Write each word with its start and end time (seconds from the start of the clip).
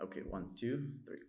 أوكي 0.00 0.22
1 0.30 0.44
2 0.58 0.90
3 1.06 1.20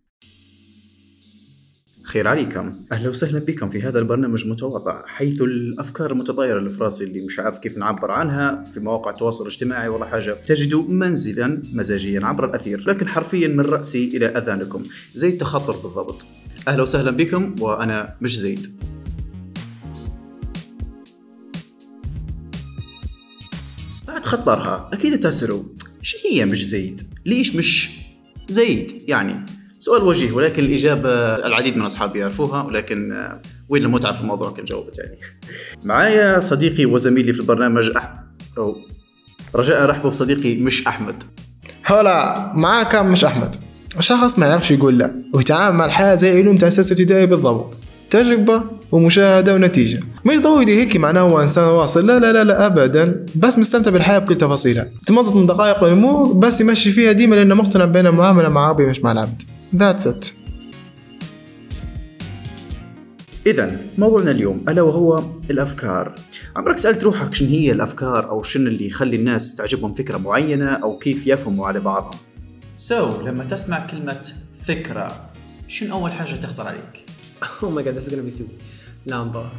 خير 2.04 2.28
عليكم. 2.28 2.86
أهلا 2.92 3.10
وسهلا 3.10 3.40
بكم 3.40 3.70
في 3.70 3.82
هذا 3.82 4.00
البرنامج 4.00 4.48
متواضع 4.48 5.06
حيث 5.06 5.42
الأفكار 5.42 6.12
المتطايره 6.12 6.60
اللي 6.60 6.70
في 6.70 6.84
راسي 6.84 7.04
اللي 7.04 7.26
مش 7.26 7.40
عارف 7.40 7.58
كيف 7.58 7.78
نعبر 7.78 8.12
عنها 8.12 8.64
في 8.64 8.80
مواقع 8.80 9.12
التواصل 9.12 9.44
الاجتماعي 9.44 9.88
ولا 9.88 10.06
حاجة 10.06 10.32
تجد 10.32 10.76
منزلا 10.76 11.62
مزاجيا 11.74 12.26
عبر 12.26 12.46
الأثير 12.46 12.90
لكن 12.90 13.08
حرفيا 13.08 13.48
من 13.48 13.60
رأسي 13.60 14.18
إلى 14.18 14.26
أذانكم. 14.26 14.84
زي 15.14 15.30
التخطر 15.30 15.78
بالضبط. 15.78 16.26
أهلا 16.68 16.82
وسهلا 16.82 17.12
بكم 17.12 17.56
وأنا 17.62 18.18
مش 18.22 18.38
زيد. 18.38 18.68
بعد 24.08 24.26
خطرها 24.26 24.90
أكيد 24.94 25.20
تسالوا 25.20 25.64
إيش 26.02 26.16
هي 26.26 26.46
مش 26.46 26.66
زيد؟ 26.66 27.02
ليش 27.26 27.56
مش 27.56 28.07
زيد 28.50 28.92
يعني. 29.08 29.46
سؤال 29.80 30.04
وجيه 30.04 30.32
ولكن 30.32 30.64
الإجابة 30.64 31.10
العديد 31.36 31.78
من 31.78 31.86
أصحابي 31.86 32.20
يعرفوها 32.20 32.64
ولكن 32.64 33.12
آه، 33.12 33.42
وين 33.70 33.84
المتعة 33.84 34.14
في 34.14 34.22
الموضوع؟ 34.22 34.52
كان 34.52 34.66
جاوبت 34.66 34.98
يعني 34.98 35.18
معايا 35.90 36.40
صديقي 36.40 36.86
وزميلي 36.86 37.34
في 37.34 37.40
البرنامج 37.40 37.92
أحمد 37.98 38.20
أو 38.58 38.76
رجاء 39.56 39.86
رحبوا 39.86 40.10
بصديقي 40.10 40.56
مش 40.56 40.88
أحمد. 40.88 41.24
هلا 41.84 42.52
معاك 42.56 42.96
مش 42.96 43.26
أحمد. 43.26 43.56
شخص 44.00 44.40
ما 44.40 44.46
يعرفش 44.46 44.72
يقول 44.72 44.98
لا 44.98 45.12
ويتعامل 45.34 45.78
مع 45.78 45.86
الحياة 45.86 46.16
زي 46.16 46.38
علوم 46.38 46.58
تأسيس 46.58 46.92
ابتدائي 46.92 47.26
بالضبط. 47.26 47.74
تجربة؟ 48.10 48.64
ومشاهدة 48.92 49.54
ونتيجة. 49.54 50.00
ما 50.26 50.34
يضوي 50.34 50.66
هيك 50.66 50.98
معناه 50.98 51.22
هو 51.22 51.42
إنسان 51.42 51.64
واصل. 51.64 52.08
لا 52.08 52.20
لا 52.20 52.34
لا 52.34 52.44
لا 52.44 52.66
أبدا. 52.66 53.26
بس 53.36 53.60
مستمتع 53.60 53.92
بالحياة 53.92 54.20
بكل 54.20 54.38
تفاصيلها. 54.38 54.88
تمضت 55.06 55.36
من 55.36 55.46
دقائق 55.46 55.84
الأمور 55.84 56.34
بس 56.34 56.62
يمشي 56.62 56.92
فيها 56.92 57.12
ديما 57.12 57.36
لأنه 57.36 57.56
مقتنع 57.56 57.86
بين 57.86 58.08
المعاملة 58.08 58.50
مع 58.50 58.70
ربي 58.70 58.86
مش 58.86 59.00
مع 59.00 59.12
العبد. 59.12 59.42
That's 59.76 60.06
it. 60.06 60.32
إذا 63.48 63.78
موضوعنا 63.98 64.32
اليوم 64.32 64.66
ألا 64.70 64.82
وهو 64.82 65.24
الأفكار. 65.50 66.16
عمرك 66.56 66.78
سألت 66.78 67.04
روحك 67.04 67.34
شن 67.34 67.48
هي 67.48 67.72
الأفكار 67.72 68.30
أو 68.30 68.44
شن 68.44 68.68
اللي 68.68 68.88
يخلي 68.88 69.16
الناس 69.16 69.56
تعجبهم 69.56 69.94
فكرة 69.94 70.18
معينة 70.18 70.70
أو 70.70 70.98
كيف 70.98 71.28
يفهموا 71.28 71.68
على 71.68 71.80
بعضهم؟ 71.80 72.20
سو 72.78 73.12
so, 73.12 73.24
لما 73.24 73.44
تسمع 73.44 73.88
كلمة 73.88 74.22
فكرة 74.66 75.30
شنو 75.68 75.96
أول 75.96 76.12
حاجة 76.12 76.36
تخطر 76.36 76.68
عليك؟ 76.68 77.07
Oh 77.64 77.70
my 77.70 77.84
god, 77.84 77.96
this 77.96 78.08
is 78.08 78.10
gonna 78.10 78.24
be 78.24 78.32
stupid. 78.32 78.62
لامبا 79.06 79.50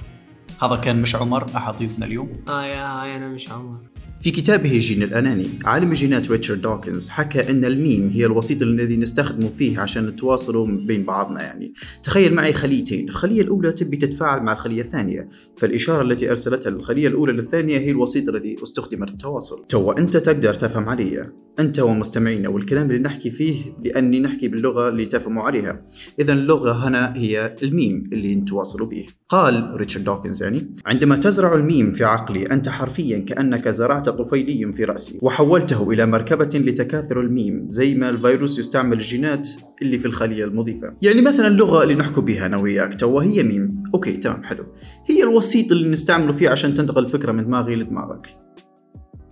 هذا 0.63 0.77
كان 0.77 1.03
مش 1.03 1.15
عمر 1.17 1.47
أحد 1.57 1.77
ضيوفنا 1.77 2.07
اليوم 2.07 2.41
آه 2.49 2.65
يا 2.65 3.17
أنا 3.17 3.29
مش 3.29 3.51
عمر. 3.51 3.79
في 4.21 4.31
كتابه 4.31 4.79
جين 4.79 5.03
الأناني 5.03 5.49
عالم 5.65 5.89
الجينات 5.91 6.31
ريتشارد 6.31 6.61
دوكنز 6.61 7.09
حكى 7.09 7.51
أن 7.51 7.65
الميم 7.65 8.09
هي 8.09 8.27
الوسيط 8.27 8.63
الذي 8.63 8.97
نستخدمه 8.97 9.49
فيه 9.49 9.81
عشان 9.81 10.07
نتواصلوا 10.07 10.67
بين 10.67 11.05
بعضنا 11.05 11.43
يعني. 11.43 11.75
تخيل 12.03 12.35
معي 12.35 12.53
خليتين 12.53 13.09
الخلية 13.09 13.41
الأولى 13.41 13.73
تبي 13.73 13.97
تتفاعل 13.97 14.43
مع 14.43 14.53
الخلية 14.53 14.83
الثانية 14.83 15.29
فالإشارة 15.57 16.03
التي 16.03 16.31
أرسلتها 16.31 16.71
الخلية 16.71 17.09
الأولى 17.09 17.33
للثانية 17.33 17.79
هي 17.79 17.91
الوسيط 17.91 18.29
الذي 18.29 18.57
استخدم 18.63 19.05
للتواصل 19.05 19.67
تو 19.67 19.93
أنت 19.93 20.17
تقدر 20.17 20.55
تفهم 20.55 20.89
علي. 20.89 21.31
أنت 21.59 21.79
ومستمعين 21.79 22.47
والكلام 22.47 22.91
اللي 22.91 23.03
نحكي 23.03 23.31
فيه 23.31 23.55
لأني 23.85 24.21
نحكي 24.21 24.49
باللغة 24.49 24.89
اللي 24.89 25.07
تفهموا 25.07 25.43
عليها. 25.43 25.87
إذا 26.21 26.33
اللغة 26.33 26.89
هنا 26.89 27.17
هي 27.17 27.55
الميم 27.63 28.11
اللي 28.13 28.35
نتواصلوا 28.35 28.89
به. 28.89 29.07
قال 29.29 29.75
ريتشارد 29.77 30.05
دوكنز 30.05 30.43
يعني 30.43 30.77
عندما 30.87 31.17
تزرع 31.17 31.55
الميم 31.55 31.93
في 31.93 32.05
عقلي 32.05 32.43
أنت 32.43 32.69
حرفيا 32.69 33.19
كأنك 33.19 33.69
زرعت 33.69 34.09
طفيلي 34.09 34.73
في 34.73 34.85
رأسي. 34.85 35.19
وحولته 35.23 35.91
إلى 35.91 36.07
مركبة 36.07 36.49
لتكاثر 36.55 37.21
الميم 37.21 37.67
زي 37.71 37.95
ما 37.95 38.11
الفيروس 38.11 38.59
يستعمل 38.59 38.93
الجينات 38.93 39.49
اللي 39.83 39.99
في 39.99 40.07
الخلية 40.07 40.45
المضيفة. 40.45 40.95
يعني 41.03 41.23
مثلا 41.23 41.47
اللغة 41.47 41.83
اللي 41.83 41.95
نحكي 41.95 42.21
بها 42.21 42.47
أنا 42.47 42.57
وياك 42.57 42.95
توا 42.95 43.23
هي 43.23 43.43
ميم. 43.43 43.83
okay 43.95 44.17
تمام 44.17 44.43
حلو. 44.43 44.67
هي 45.07 45.23
الوسيط 45.23 45.73
اللي 45.73 45.89
نستعمله 45.89 46.33
فيه 46.33 46.51
عشان 46.51 46.75
تنتقل 46.75 47.05
الفكرة 47.05 47.33
من 47.33 47.45
دماغي 47.45 47.77
لدماغك. 47.77 48.48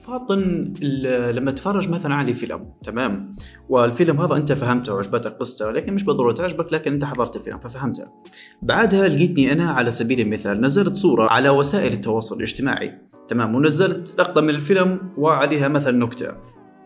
فاطن 0.07 0.73
لما 1.33 1.51
تفرج 1.51 1.89
مثلا 1.89 2.15
على 2.15 2.35
فيلم 2.35 2.73
تمام؟ 2.85 3.31
والفيلم 3.69 4.21
هذا 4.21 4.37
أنت 4.37 4.53
فهمته 4.53 4.95
وعجبتك 4.95 5.33
قصته 5.33 5.71
لكن 5.71 5.95
مش 5.95 6.03
بالضرورة 6.05 6.33
تعجبك 6.33 6.73
لكن 6.73 6.93
أنت 6.93 7.05
حضرت 7.05 7.37
الفيلم 7.37 7.59
ففهمته. 7.59 8.05
بعدها 8.63 9.09
لقيتني 9.09 9.53
أنا 9.53 9.71
على 9.71 9.91
سبيل 9.91 10.21
المثال 10.21 10.61
نزلت 10.61 10.97
صورة 10.97 11.29
على 11.29 11.49
وسائل 11.49 11.93
التواصل 11.93 12.37
الاجتماعي 12.37 12.99
تمام؟ 13.29 13.55
ونزلت 13.55 14.15
لقطة 14.19 14.41
من 14.41 14.51
الفيلم 14.51 15.01
وعليها 15.17 15.69
مثلا 15.69 15.99
نكتة. 15.99 16.33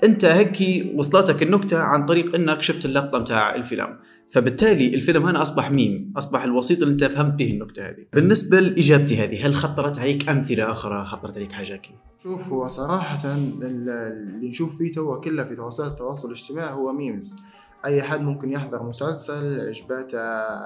أنت 0.05 0.25
هيك 0.25 0.87
وصلتك 0.95 1.43
النكتة 1.43 1.79
عن 1.79 2.07
طريق 2.07 2.35
إنك 2.35 2.63
شفت 2.63 2.85
اللقطة 2.85 3.19
متاع 3.19 3.55
الفيلم. 3.55 3.97
فبالتالي 4.31 4.95
الفيلم 4.95 5.27
هنا 5.27 5.43
أصبح 5.43 5.71
ميم 5.71 6.13
أصبح 6.17 6.45
الوسيط 6.45 6.83
اللي 6.83 6.93
أنت 6.93 7.05
فهمت 7.05 7.35
به 7.35 7.49
النكتة 7.49 7.89
هذه. 7.89 8.07
بالنسبة 8.13 8.61
لإجابتي 8.61 9.25
هذه 9.25 9.47
هل 9.47 9.55
خطرت 9.55 9.99
عليك 9.99 10.29
أمثلة 10.29 10.71
أخرى؟ 10.71 11.05
خطرت 11.05 11.37
عليك 11.37 11.53
حاجة 11.53 11.77
كي 11.77 11.95
شوف 12.23 12.49
هو 12.49 12.67
صراحة 12.67 13.35
اللي 13.35 14.49
نشوف 14.49 14.79
فيه 14.79 14.93
توا 14.93 15.21
كله 15.21 15.45
في 15.45 15.61
وسائل 15.61 15.91
التواصل 15.91 16.29
الاجتماعي 16.29 16.73
هو 16.73 16.93
memes. 16.93 17.37
أي 17.85 18.03
حد 18.03 18.21
ممكن 18.21 18.53
يحضر 18.53 18.83
مسلسل 18.83 19.61
عجباته 19.61 20.19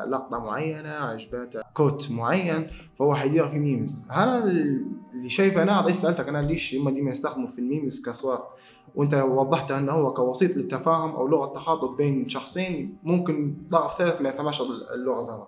لقطة 0.04 0.38
معينة 0.38 0.88
عجباته 0.88 1.62
quote 1.74 2.10
معين 2.10 2.66
فهو 2.98 3.14
حيدير 3.14 3.48
في 3.48 3.58
memes. 3.58 4.06
أنا 4.10 4.44
اللي 5.14 5.28
شايفه 5.28 5.62
أنا 5.62 5.80
هذا 5.80 5.92
سالتك 5.92 6.28
أنا 6.28 6.46
ليش 6.46 6.74
هم 6.74 6.90
ديما 6.90 7.10
يستخدموا 7.10 7.46
في 7.46 7.58
ال 7.58 7.66
memes 7.66 8.02
كصور 8.06 8.38
وانت 8.94 9.14
وضحت 9.14 9.70
انه 9.70 9.92
هو 9.92 10.12
كوسيط 10.12 10.56
للتفاهم 10.56 11.10
أو 11.10 11.28
لغة 11.28 11.52
تخاطب 11.52 11.96
بين 11.96 12.28
شخصين 12.28 12.96
ممكن 13.02 13.54
طرف 13.72 13.98
ثالث 13.98 14.20
ما 14.20 14.28
يفهمش 14.28 14.62
اللغة 14.94 15.22
زمان. 15.22 15.46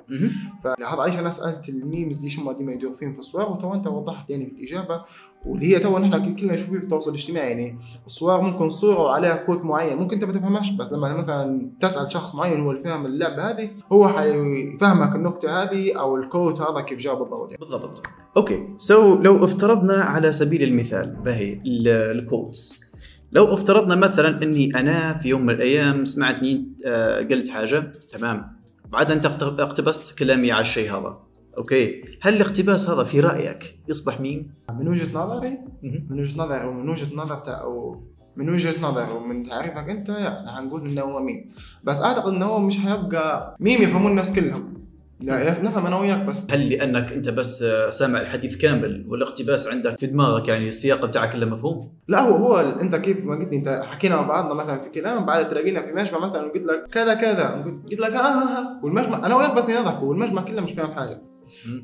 فهذا 0.64 1.00
عايش 1.00 1.18
أنا 1.18 1.30
سألت 1.30 1.68
ال 1.68 1.77
memes 1.77 2.20
ليش 2.20 2.38
هم 2.38 2.52
ديما 2.52 2.72
يدور 2.72 2.92
فيهم 2.92 3.12
في 3.12 3.18
الصور 3.18 3.52
وتو 3.52 3.74
انت 3.74 3.86
وضحت 3.86 4.30
يعني 4.30 4.44
الإجابة 4.44 5.04
واللي 5.46 5.74
هي 5.74 5.78
تو 5.78 5.98
نحن 5.98 6.36
كلنا 6.36 6.52
نشوف 6.52 6.70
في 6.70 6.76
التواصل 6.76 7.10
الاجتماعي 7.10 7.50
يعني 7.50 7.78
الصور 8.06 8.40
ممكن 8.40 8.70
صورة 8.70 9.00
وعليها 9.00 9.36
كود 9.36 9.64
معين 9.64 9.96
ممكن 9.96 10.14
انت 10.14 10.24
ما 10.24 10.32
تفهمهاش 10.32 10.70
بس 10.70 10.92
لما 10.92 11.14
مثلا 11.14 11.70
تسأل 11.80 12.12
شخص 12.12 12.34
معين 12.34 12.60
هو 12.60 12.70
اللي 12.70 12.82
فهم 12.82 13.06
اللعبة 13.06 13.50
هذه 13.50 13.70
هو 13.92 14.08
حيفهمك 14.08 15.16
النكتة 15.16 15.62
هذه 15.62 16.00
أو 16.00 16.16
الكود 16.16 16.60
هذا 16.60 16.80
كيف 16.80 16.98
جاء 16.98 17.14
بالضبط 17.14 17.50
يعني. 17.50 17.60
بالضبط. 17.60 18.02
okay. 18.36 18.68
so 18.78 19.16
so, 19.16 19.20
لو 19.20 19.44
افترضنا 19.44 19.94
على 19.94 20.32
سبيل 20.32 20.62
المثال 20.62 21.16
باهي 21.24 21.60
ال 21.66 21.83
codes. 21.83 22.85
لو 23.32 23.54
افترضنا 23.54 23.94
مثلا 23.94 24.42
إني 24.42 24.80
أنا 24.80 25.14
في 25.14 25.28
يوم 25.28 25.42
من 25.42 25.54
الأيام 25.54 26.04
سمعتني 26.04 26.68
آه، 26.86 27.18
قلت 27.18 27.48
حاجة 27.48 27.92
تمام. 28.12 28.56
بعد 28.92 29.12
انت 29.12 29.26
اقتبست 29.26 30.18
كلامي 30.18 30.52
على 30.52 30.60
الشيء 30.62 30.90
هذا. 30.92 31.18
okay. 31.58 32.02
هل 32.22 32.36
الاقتباس 32.36 32.90
هذا 32.90 33.04
في 33.04 33.20
رأيك 33.20 33.78
يصبح 33.88 34.20
ميم؟ 34.20 34.50
من 34.78 34.88
وجهة 34.88 35.18
نظري؟ 35.18 35.58
من 35.82 36.20
وجهة 36.20 36.44
نظري 36.44 36.62
أو 36.62 36.72
من 36.72 36.88
وجهة 36.88 37.14
نظر 37.16 37.42
أو 37.46 38.02
من 38.36 38.50
وجهة 38.50 38.80
نظري 38.82 39.12
ومن 39.12 39.48
تعريفك 39.48 39.88
أنت 39.88 40.08
يعني 40.08 40.50
هنقول 40.50 40.88
إنه 40.88 41.02
هو 41.02 41.22
ميم. 41.22 41.48
بس 41.84 42.00
أعتقد 42.02 42.32
إنه 42.32 42.46
هو 42.46 42.60
مش 42.60 42.78
هيبقى 42.78 43.56
ميم 43.60 43.82
يفهمون 43.82 44.10
الناس 44.10 44.34
كلهم. 44.40 44.75
لا 45.20 45.62
نفهم 45.62 45.86
أنا 45.86 45.98
وياك 45.98 46.24
بس. 46.24 46.50
هل 46.50 46.68
لأنك 46.68 47.12
أنت 47.12 47.28
بس 47.28 47.64
سامع 47.90 48.20
الحديث 48.20 48.56
كامل 48.56 49.04
والاقتباس 49.08 49.68
عندك 49.72 49.98
في 49.98 50.06
دماغك؟ 50.06 50.48
يعني 50.48 50.68
السياق 50.68 51.04
بتاعك 51.04 51.32
كله 51.32 51.46
مفهوم؟ 51.46 51.92
لا 52.08 52.20
هو 52.20 52.36
هو 52.36 52.60
أنت 52.80 52.94
كيف 52.96 53.24
ما 53.24 53.36
قلت 53.36 53.52
أنت 53.52 53.82
حكينا 53.84 54.16
مع 54.16 54.22
بعضنا 54.22 54.54
مثلا 54.54 54.78
في 54.80 54.90
كلام 54.90 55.26
بعد 55.26 55.48
تلاقينا 55.48 55.82
في 55.82 55.92
مجمع 55.92 56.18
مثلا 56.26 56.46
وقلت 56.46 56.64
لك 56.66 56.86
كذا 56.92 57.14
كذا 57.14 57.48
قلت 57.84 58.00
لك 58.00 58.12
آه 58.12 58.18
آه 58.18 58.58
آه. 58.58 58.80
والمجمع 58.82 59.26
أنا 59.26 59.36
وياك 59.36 59.54
بس 59.54 59.70
نضحك 59.70 60.02
والمجمع 60.02 60.42
كله 60.42 60.60
مش 60.60 60.72
فاهم 60.72 60.92
حاجة. 60.92 61.22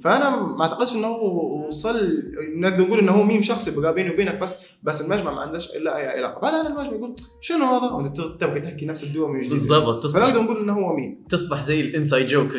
فأنا 0.03 0.31
ما 0.31 0.63
أعتقدش 0.63 0.95
إنه 0.95 1.07
هو 1.07 1.67
وصل 1.67 2.23
نقدر 2.57 2.85
نقول 2.87 2.99
إنه 2.99 3.13
هو 3.13 3.23
ميم 3.23 3.43
شخصي 3.43 3.81
بقى 3.81 3.95
بيني 3.95 4.11
وبينك 4.11 4.39
بس 4.39 4.57
بس 4.83 5.01
المجمع 5.01 5.33
ما 5.35 5.41
عندهاش 5.41 5.77
إلا 5.77 5.97
أي 5.97 6.07
علاقة. 6.07 6.41
بعدها 6.41 6.67
المجمع 6.69 6.97
يقول 6.97 7.15
شنو 7.41 7.65
هذا؟ 7.65 7.93
وأنت 7.93 8.21
تبقى 8.21 8.61
تحكي 8.61 8.87
نفس 8.87 9.05
الدوة 9.05 9.31
من 9.31 9.39
جديد. 9.39 9.51
بالضبط 9.51 10.03
تصبح 10.03 10.21
فنقدر 10.21 10.43
نقول 10.43 10.59
إنه 10.59 10.73
هو 10.73 10.97
ميم. 10.97 11.25
تصبح 11.29 11.61
زي 11.61 11.81
ال 11.81 11.88
inside 11.88 12.27
joke 12.27 12.53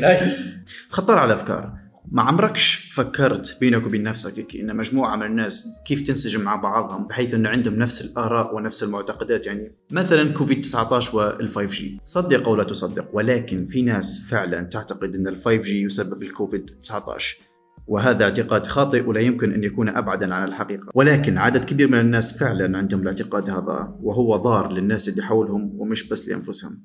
nice 0.00 0.42
خطر 0.90 1.18
على 1.18 1.32
الافكار 1.32 1.79
ما 2.10 2.22
عمركش 2.22 2.90
فكرت 2.94 3.56
بينك 3.60 3.86
وبين 3.86 4.02
نفسك 4.02 4.56
إن 4.56 4.76
مجموعة 4.76 5.16
من 5.16 5.26
الناس 5.26 5.68
كيف 5.86 6.02
تنسجم 6.02 6.40
مع 6.40 6.56
بعضهم 6.56 7.06
بحيث 7.06 7.34
إنه 7.34 7.48
عندهم 7.48 7.74
نفس 7.74 8.00
الآراء 8.00 8.54
ونفس 8.54 8.82
المعتقدات؟ 8.82 9.46
يعني 9.46 9.72
مثلا 9.90 10.32
كوفيد 10.32 10.60
19 10.60 11.38
وال 11.48 11.58
5G 11.58 12.00
صدق 12.06 12.48
أو 12.48 12.56
لا 12.56 12.64
تصدق 12.64 13.08
ولكن 13.12 13.66
في 13.66 13.82
ناس 13.82 14.26
فعلا 14.30 14.60
تعتقد 14.60 15.14
إن 15.14 15.36
ال 15.36 15.48
5G 15.48 15.82
يسبب 15.82 16.22
الكوفيد 16.22 16.66
19 16.80 17.38
وهذا 17.86 18.24
اعتقاد 18.24 18.66
خاطئ 18.66 19.06
ولا 19.06 19.20
يمكن 19.20 19.52
أن 19.52 19.64
يكون 19.64 19.88
أبعد 19.88 20.34
عن 20.34 20.48
الحقيقة، 20.48 20.86
ولكن 20.94 21.38
عدد 21.38 21.64
كبير 21.64 21.88
من 21.88 22.00
الناس 22.00 22.38
فعلا 22.38 22.78
عندهم 22.78 23.02
الاعتقاد 23.02 23.50
هذا 23.50 23.94
وهو 24.02 24.36
ضار 24.36 24.72
للناس 24.72 25.08
اللي 25.08 25.22
حولهم 25.22 25.72
ومش 25.78 26.08
بس 26.08 26.28
لأنفسهم. 26.28 26.80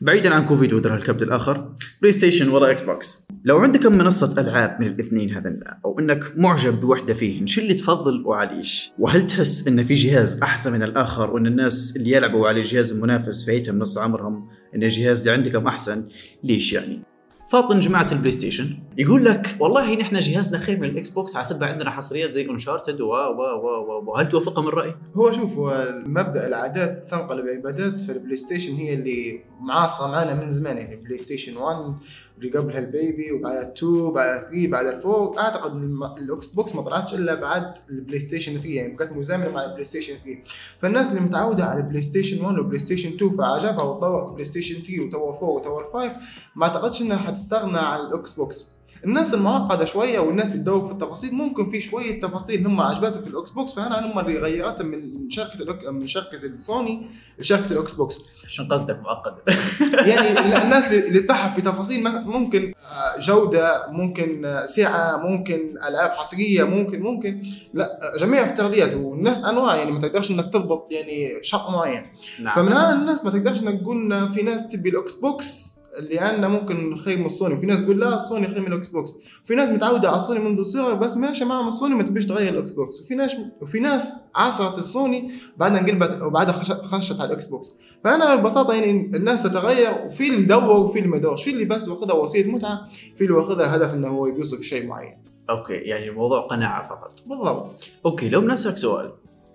بعيدا 0.00 0.34
عن 0.34 0.46
كوفيد 0.46 0.72
ودرها 0.72 0.96
الكبد 0.96 1.22
الآخر 1.22 1.74
PlayStation 2.00 2.48
ولا 2.48 2.70
Xbox 2.70 3.28
لو 3.44 3.58
عندك 3.58 3.86
منصة 3.86 4.40
ألعاب 4.40 4.76
من 4.80 4.86
الاثنين 4.86 5.34
هذن 5.34 5.60
أو 5.84 5.98
إنك 5.98 6.32
معجب 6.36 6.80
بوحدة 6.80 7.14
فيهن 7.14 7.46
شو 7.46 7.60
اللي 7.60 7.74
تفضل 7.74 8.26
وعليش 8.26 8.92
وهل 8.98 9.26
تحس 9.26 9.68
إن 9.68 9.84
في 9.84 9.94
جهاز 9.94 10.42
أحسن 10.42 10.72
من 10.72 10.82
الآخر 10.82 11.30
وإن 11.30 11.46
الناس 11.46 11.96
اللي 11.96 12.10
يلعبوا 12.10 12.48
على 12.48 12.60
الجهاز 12.60 12.92
المنافس 12.92 13.46
فايتهم 13.46 13.78
نص 13.78 13.98
عمرهم 13.98 14.48
إن 14.74 14.82
الجهاز 14.82 15.18
اللي 15.18 15.32
عندكم 15.32 15.66
أحسن؟ 15.66 16.08
ليش 16.44 16.72
يعني؟ 16.72 17.02
فاطن 17.48 17.80
جماعة 17.80 18.06
ال 18.12 18.32
PlayStation 18.32 18.78
يقول 18.98 19.24
لك 19.24 19.56
والله 19.60 19.94
نحن 19.94 20.18
جهازنا 20.18 20.58
خير 20.58 20.80
من 20.80 20.88
ال 20.88 21.10
Xbox 21.10 21.36
على 21.36 21.44
سبب 21.44 21.64
عندنا 21.64 21.90
حصريات 21.90 22.30
زي 22.30 22.50
Uncharted 22.50 23.00
و 23.00 23.06
و 23.06 23.40
و 23.40 23.66
و 23.66 24.04
وهل 24.06 24.28
توافقهم 24.28 24.68
الرأي؟ 24.68 24.94
هو 25.16 25.32
شوف 25.32 25.58
مبدأ 26.06 26.46
العادات 26.46 27.10
تنقلب 27.10 27.46
عبادات 27.46 28.00
فال 28.00 28.36
PlayStation 28.36 28.74
هي 28.74 28.94
اللي 28.94 29.40
معاصرة 29.60 30.10
معنا 30.10 30.34
من 30.34 30.50
زمان 30.50 30.76
يعني 30.76 30.96
PlayStation 30.96 31.56
1 31.56 31.94
اللي 32.38 32.50
قبلها 32.58 32.78
البيبي 32.78 33.32
وبعدها 33.32 33.72
2 33.72 34.10
بعدها 34.12 34.50
3 34.50 34.66
بعدها 34.68 35.00
4 35.04 35.38
أعتقد 35.38 35.76
ال 36.18 36.46
Xbox 36.46 36.74
ما 36.74 36.82
طلعتش 36.82 37.14
إلا 37.14 37.34
بعد 37.34 37.74
ال 37.90 38.18
PlayStation 38.20 38.52
3 38.52 38.68
يعني 38.68 38.96
بقت 38.96 39.12
مزامنه 39.12 39.50
مع 39.50 39.64
ال 39.64 39.84
PlayStation 39.84 40.14
3 40.24 40.38
فالناس 40.78 41.08
اللي 41.10 41.20
متعودة 41.20 41.64
على 41.64 41.80
ال 41.80 42.02
PlayStation 42.02 42.44
1 42.44 42.58
وال 42.58 42.78
PlayStation 42.78 43.08
2 43.14 43.30
فعجبها 43.30 43.82
وتطور 43.82 44.26
ال 44.28 44.44
PlayStation 44.44 44.74
3 44.74 45.02
وتوا 45.04 45.32
4 45.34 45.44
وتوا 45.44 45.92
5 45.92 46.16
ما 46.56 46.66
أعتقدش 46.66 47.02
إنها 47.02 47.16
حتستغنى 47.16 47.78
عن 47.78 48.00
ال 48.00 48.34
Xbox. 48.34 48.77
الناس 49.04 49.34
المعقدة 49.34 49.84
شوية 49.84 50.18
والناس 50.18 50.48
اللي 50.48 50.58
تدور 50.58 50.84
في 50.84 50.92
التفاصيل 50.92 51.34
ممكن 51.34 51.70
في 51.70 51.80
شوية 51.80 52.20
تفاصيل 52.20 52.66
هم 52.66 52.80
عجبتها 52.80 53.20
في 53.22 53.26
ال 53.28 53.50
Xbox 53.50 53.74
فانا 53.74 54.06
هم 54.06 54.18
اللي 54.18 54.38
غيرتها 54.38 54.84
من 54.84 55.30
شركة 55.30 55.54
الأك... 55.62 55.84
من 55.86 56.06
شركة 56.06 56.36
السوني 56.36 57.06
لشركة 57.38 57.72
ال 57.72 57.92
Xbox 57.92 58.18
عشان 58.46 58.68
قصدك 58.68 59.00
معقد. 59.02 59.34
يعني 60.10 60.30
ال- 60.32 60.38
الناس 60.62 60.92
اللي 60.92 61.20
تبحث 61.20 61.54
في 61.54 61.60
تفاصيل 61.62 62.04
ممكن 62.24 62.72
آه، 62.92 63.20
جودة 63.20 63.86
ممكن 63.90 64.44
آه، 64.44 64.64
سعة 64.64 65.16
ممكن 65.16 65.74
ألعاب 65.88 66.10
حصرية 66.10 66.64
ممكن 66.64 67.00
ممكن. 67.00 67.42
لا 67.74 67.98
جميع 68.20 68.42
افتراضيات 68.42 68.94
والناس 68.94 69.44
أنواع 69.44 69.76
يعني 69.76 69.90
ما 69.92 70.00
تقدرش 70.00 70.30
إنك 70.30 70.52
تضبط 70.52 70.86
يعني 70.90 71.38
شق 71.42 71.70
معين. 71.70 72.02
نعم. 72.42 72.54
فمن 72.56 72.72
هنا 72.72 72.92
الناس 72.92 73.24
ما 73.24 73.30
تقدرش 73.30 73.62
إنك 73.62 73.80
تقول 73.80 74.32
في 74.32 74.42
ناس 74.42 74.68
تبي 74.68 74.88
ال 74.88 75.14
Xbox 75.14 75.77
اللي 75.98 76.18
عندنا 76.18 76.48
ممكن 76.48 76.96
خير 76.96 77.18
من 77.18 77.26
السوني. 77.26 77.54
وفي 77.54 77.66
ناس 77.66 77.80
تقول 77.84 78.00
لا 78.00 78.14
السوني 78.14 78.46
خير 78.46 78.60
من 78.60 78.72
ال 78.72 78.88
Xbox 78.88 79.10
وفي 79.44 79.54
ناس 79.54 79.70
متعودة 79.70 80.08
على 80.08 80.16
السوني 80.16 80.40
منذ 80.40 80.58
الصغر 80.58 80.94
بس 80.94 81.16
ماشيه 81.16 81.44
معهم 81.44 81.68
السوني 81.68 81.94
ما 81.94 82.02
تبيش 82.02 82.26
تغير 82.26 82.48
ال 82.54 82.72
Xbox 82.72 83.00
وفي 83.00 83.14
ناس 83.14 83.36
وفي 83.60 83.80
ناس 83.80 84.12
عاصرت 84.34 84.78
السوني 84.78 85.30
بعدها 85.56 85.80
انقلبت 85.80 86.22
وبعدها 86.22 86.52
خش- 86.52 86.72
خشت 86.72 87.20
على 87.20 87.28
ال 87.28 87.46
Xbox 87.46 87.74
فأنا 88.04 88.36
ببساطة 88.36 88.74
يعني 88.74 88.90
الناس 88.90 89.42
تتغير 89.42 90.06
وفي 90.06 90.26
اللي 90.28 90.42
يدور 90.42 90.70
وفي 90.76 90.98
اللي 90.98 91.08
ما 91.10 91.16
يدورش 91.16 91.42
في 91.44 91.50
اللي 91.50 91.64
بس 91.64 91.88
واخذها 91.88 92.14
وسيلة 92.14 92.50
متعة 92.52 92.88
في 93.16 93.24
اللي 93.24 93.32
واخذها 93.34 93.76
هدف 93.76 93.94
إنه 93.94 94.08
هو 94.08 94.26
يوصف 94.26 94.60
شيء 94.62 94.86
معين. 94.86 95.18
okay 95.50 95.72
يعني 95.74 96.08
الموضوع 96.08 96.40
قناعة 96.40 96.88
فقط. 96.88 97.20
بالضبط. 97.26 97.74
okay 98.06 98.28
لو 98.28 98.40
بنسالك 98.40 98.76
سؤال. 98.76 99.12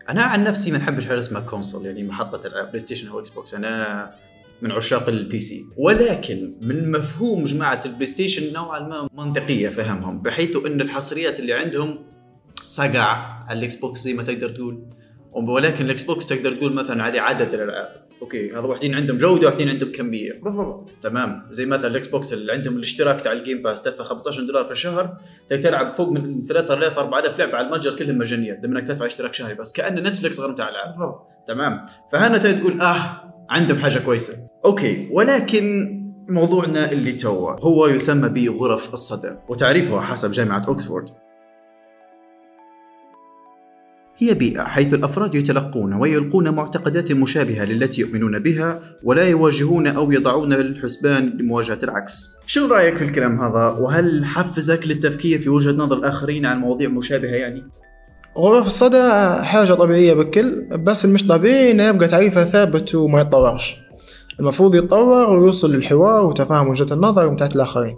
أنا 0.09 0.23
عن 0.23 0.43
نفسي 0.43 0.71
ما 0.71 0.77
نحبش 0.77 1.05
حاجة 1.07 1.19
اسمها 1.19 1.41
console 1.41 1.85
يعني 1.85 2.03
محطة 2.03 2.47
العاب 2.47 2.67
PlayStation 2.67 3.07
أو 3.07 3.19
Xbox 3.19 3.53
أنا 3.53 4.09
من 4.61 4.71
عشاق 4.71 5.09
ال 5.09 5.39
PC 5.39 5.65
ولكن 5.77 6.53
من 6.61 6.91
مفهوم 6.91 7.43
جماعة 7.43 7.81
ال 7.85 8.05
PlayStation 8.05 8.53
نوعا 8.53 8.79
ما 8.79 9.09
منطقية 9.13 9.69
فهمهم 9.69 10.21
بحيث 10.21 10.57
إن 10.65 10.81
الحصريات 10.81 11.39
اللي 11.39 11.53
عندهم 11.53 11.99
صقع 12.67 13.07
على 13.47 13.59
ال 13.59 13.75
Xbox 13.75 13.99
زي 13.99 14.13
ما 14.13 14.23
تقدر 14.23 14.49
تقول. 14.49 14.83
ولكن 15.33 15.85
ال 15.85 16.03
Xbox 16.03 16.27
تقدر 16.27 16.55
تقول 16.55 16.73
مثلا 16.73 17.03
عليه 17.03 17.21
عدد 17.21 17.53
الألعاب. 17.53 18.03
okay 18.21 18.51
هذا 18.51 18.59
واحدين 18.59 18.95
عندهم 18.95 19.17
جودة 19.17 19.47
واحدين 19.47 19.69
عندهم 19.69 19.91
كمية. 19.91 20.39
بالضبط. 20.43 20.89
تمام. 21.01 21.47
زي 21.49 21.65
مثلا 21.65 21.87
ال 21.87 22.07
Xbox 22.07 22.33
اللي 22.33 22.51
عندهم 22.51 22.75
الاشتراك 22.75 23.21
تاع 23.21 23.31
ال 23.31 23.37
Game 23.37 23.61
Pass 23.61 23.81
تدفع 23.81 24.03
15 24.03 24.43
دولار 24.43 24.65
في 24.65 24.71
الشهر 24.71 25.17
تلعب 25.49 25.93
فوق 25.93 26.09
من 26.09 26.45
3000 26.45 26.99
4000 26.99 27.39
لعبة 27.39 27.57
على 27.57 27.67
المتجر 27.67 27.95
كلهم 27.95 28.17
مجانية 28.17 28.53
بدون 28.53 28.77
إنك 28.77 28.87
تدفع 28.87 29.05
اشتراك 29.05 29.33
شهري 29.33 29.53
بس 29.53 29.71
كان 29.73 30.07
Netflix 30.07 30.39
غير 30.39 30.49
متاع 30.51 30.69
العاب 30.69 30.97
بالضبط. 30.97 31.27
تمام. 31.47 31.81
فهنا 32.11 32.37
تقول 32.37 32.81
آه 32.81 33.22
عندهم 33.49 33.77
حاجة 33.77 33.99
كويسة. 33.99 34.33
okay 34.65 35.09
ولكن 35.11 35.99
موضوعنا 36.29 36.91
اللي 36.91 37.11
توا 37.11 37.59
هو 37.59 37.87
يسمى 37.87 38.29
بغرف 38.29 38.93
الصدى 38.93 39.35
وتعريفها 39.49 40.01
حسب 40.01 40.31
جامعة 40.31 40.65
اوكسفورد 40.67 41.09
هي 44.17 44.33
بيئة 44.33 44.63
حيث 44.63 44.93
الأفراد 44.93 45.35
يتلقون 45.35 45.93
ويلقون 45.93 46.49
معتقدات 46.49 47.11
مشابهة 47.11 47.65
للتي 47.65 48.01
يؤمنون 48.01 48.39
بها 48.39 48.81
ولا 49.03 49.23
يواجهون 49.23 49.87
أو 49.87 50.11
يضعون 50.11 50.53
الحسبان 50.53 51.29
لمواجهة 51.29 51.79
العكس. 51.83 52.27
شو 52.47 52.67
رأيك 52.67 52.97
في 52.97 53.03
الكلام 53.03 53.41
هذا؟ 53.41 53.67
وهل 53.67 54.25
حفزك 54.25 54.87
للتفكير 54.87 55.39
في 55.39 55.49
وجهة 55.49 55.71
نظر 55.71 55.97
الآخرين 55.97 56.45
عن 56.45 56.59
مواضيع 56.59 56.89
مشابهة 56.89 57.35
يعني؟ 57.35 57.63
غرف 58.37 58.67
الصدى 58.67 59.11
حاجة 59.43 59.73
طبيعية 59.73 60.13
بالكل 60.13 60.67
بس 60.77 61.05
المش 61.05 61.27
طبيعي 61.27 61.71
إنه 61.71 61.83
يبقى 61.83 62.07
تعريفها 62.07 62.45
ثابت 62.45 62.95
وما 62.95 63.21
يتطورش. 63.21 63.75
المفروض 64.39 64.75
يتطور 64.75 65.29
ويوصل 65.29 65.75
للحوار 65.75 66.25
وتفاهم 66.25 66.67
وجهة 66.67 66.93
النظر 66.93 67.27
بتاعت 67.27 67.55
الآخرين 67.55 67.95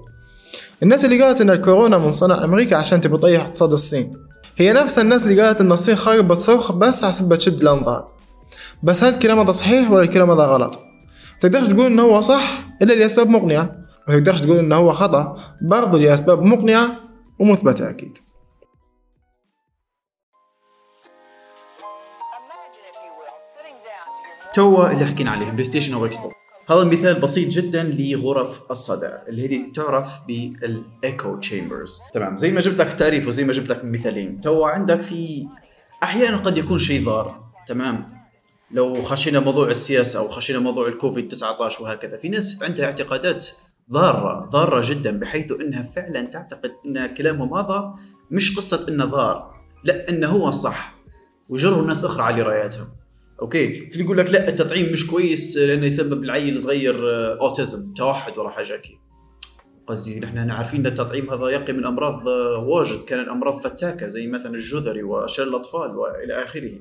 الناس 0.83 1.05
اللي 1.05 1.23
قالت 1.23 1.41
إن 1.41 1.49
الكورونا 1.49 1.97
من 1.97 2.11
صنع 2.11 2.43
أمريكا 2.43 2.75
عشان 2.75 3.01
تبي 3.01 3.17
تطيح 3.17 3.45
اقتصاد 3.45 3.71
الصين. 3.71 4.05
هي 4.57 4.73
نفس 4.73 4.99
الناس 4.99 5.23
اللي 5.23 5.41
قالت 5.41 5.61
إن 5.61 5.71
الصين 5.71 5.95
خربت 5.95 6.37
صرخ 6.37 6.71
بس 6.71 7.03
عشان 7.03 7.29
بتشد 7.29 7.61
الأنظار. 7.61 8.07
بس 8.83 9.03
هل 9.03 9.13
الكلام 9.13 9.39
هذا 9.39 9.51
صحيح 9.51 9.91
ولا 9.91 10.03
الكلام 10.03 10.31
هذا 10.31 10.43
غلط؟ 10.43 10.79
تقدرش 11.41 11.67
تقول 11.67 11.85
إنه 11.85 12.01
هو 12.01 12.21
صح 12.21 12.67
إلا 12.81 12.93
لأسباب 12.93 13.29
مقنعة. 13.29 13.75
ما 14.07 14.19
تقدرش 14.19 14.41
تقول 14.41 14.57
إنه 14.57 14.75
هو 14.75 14.91
خطأ 14.91 15.37
برضه 15.61 15.99
لأسباب 15.99 16.41
مقنعة 16.43 16.91
ومثبتة 17.39 17.89
أكيد. 17.89 18.17
توا 24.56 24.92
اللي 24.92 25.06
حكينا 25.06 25.31
عليه 25.31 25.50
PlayStation 25.50 25.94
أو 25.94 26.06
Xbox. 26.06 26.36
هذا 26.69 26.84
مثال 26.84 27.19
بسيط 27.19 27.50
جدا 27.50 27.84
لغرف 27.84 28.62
الصدى 28.72 29.10
اللي 29.28 29.46
هذه 29.46 29.72
تعرف 29.74 30.19
بال 30.27 31.36
echo 31.36 31.57
chambers 31.57 32.00
تمام 32.13 32.38
زي 32.38 32.52
ما 32.52 32.60
جبت 32.60 32.80
لك 32.80 32.92
التعريف 32.92 33.28
وزي 33.28 33.44
ما 33.44 33.52
جبت 33.52 33.69
لك 33.69 33.86
مثالين 33.86 34.42
توا 34.42 34.68
عندك 34.68 35.02
في 35.02 35.48
أحيانا 36.04 36.38
قد 36.38 36.57
يكون 36.57 36.80
شيء 36.80 37.06
ضار. 37.06 37.44
تمام 37.68 38.07
لو 38.72 39.02
خشينا 39.04 39.40
موضوع 39.40 39.68
السياسة 39.68 40.19
أو 40.19 40.28
خشينا 40.28 40.60
موضوع 40.60 40.88
الكوفيد 40.88 41.28
19 41.28 41.84
وهكذا. 41.84 42.18
في 42.18 42.30
ناس 42.30 42.63
عندها 42.63 42.86
اعتقادات 42.86 43.48
ضارة 43.92 44.50
ضارة 44.50 44.81
جدا 44.84 45.19
بحيث 45.19 45.52
إنها 45.52 45.84
فعلا 45.84 46.22
تعتقد 46.22 46.72
إن 46.86 47.06
كلامهم 47.06 47.54
هذا 47.54 47.96
مش 48.31 48.57
قصة 48.57 48.88
إنه 48.90 49.06
ضار 49.06 49.56
لا 49.84 50.10
إنه 50.10 50.28
هو 50.28 50.48
الصح 50.48 50.96
ويجروا 51.50 51.81
الناس 51.81 52.06
أخرى 52.06 52.24
على 52.24 52.42
رأياتهم. 52.42 52.88
أوكي. 53.41 53.89
في 53.89 53.99
يقول 53.99 54.17
لك 54.17 54.25
لا 54.31 54.49
التطعيم 54.49 54.92
مش 54.94 55.07
كويس 55.07 55.57
لأنه 55.57 55.85
يسبب 55.85 56.23
العيل 56.23 56.61
صغير 56.61 57.13
آه، 57.13 57.37
أوتيزم 57.42 57.94
توحد 57.94 58.37
ولا 58.37 58.49
حاجة 58.49 58.81
قصدي 59.87 60.19
نحن 60.19 60.51
عارفين 60.51 60.80
إن 60.80 60.85
التطعيم 60.85 61.30
هذا 61.33 61.49
يقي 61.49 61.73
من 61.73 61.85
أمراض 61.85 62.27
آه، 62.27 62.57
واجد. 62.57 63.06
كان 63.06 63.30
امراض 63.30 63.59
فتاكة 63.61 64.07
زي 64.07 64.27
مثلا 64.27 64.54
الجذري 64.56 65.04
وشلل 65.04 65.47
الأطفال 65.47 65.95
وإلى 65.97 66.44
آخره. 66.44 66.71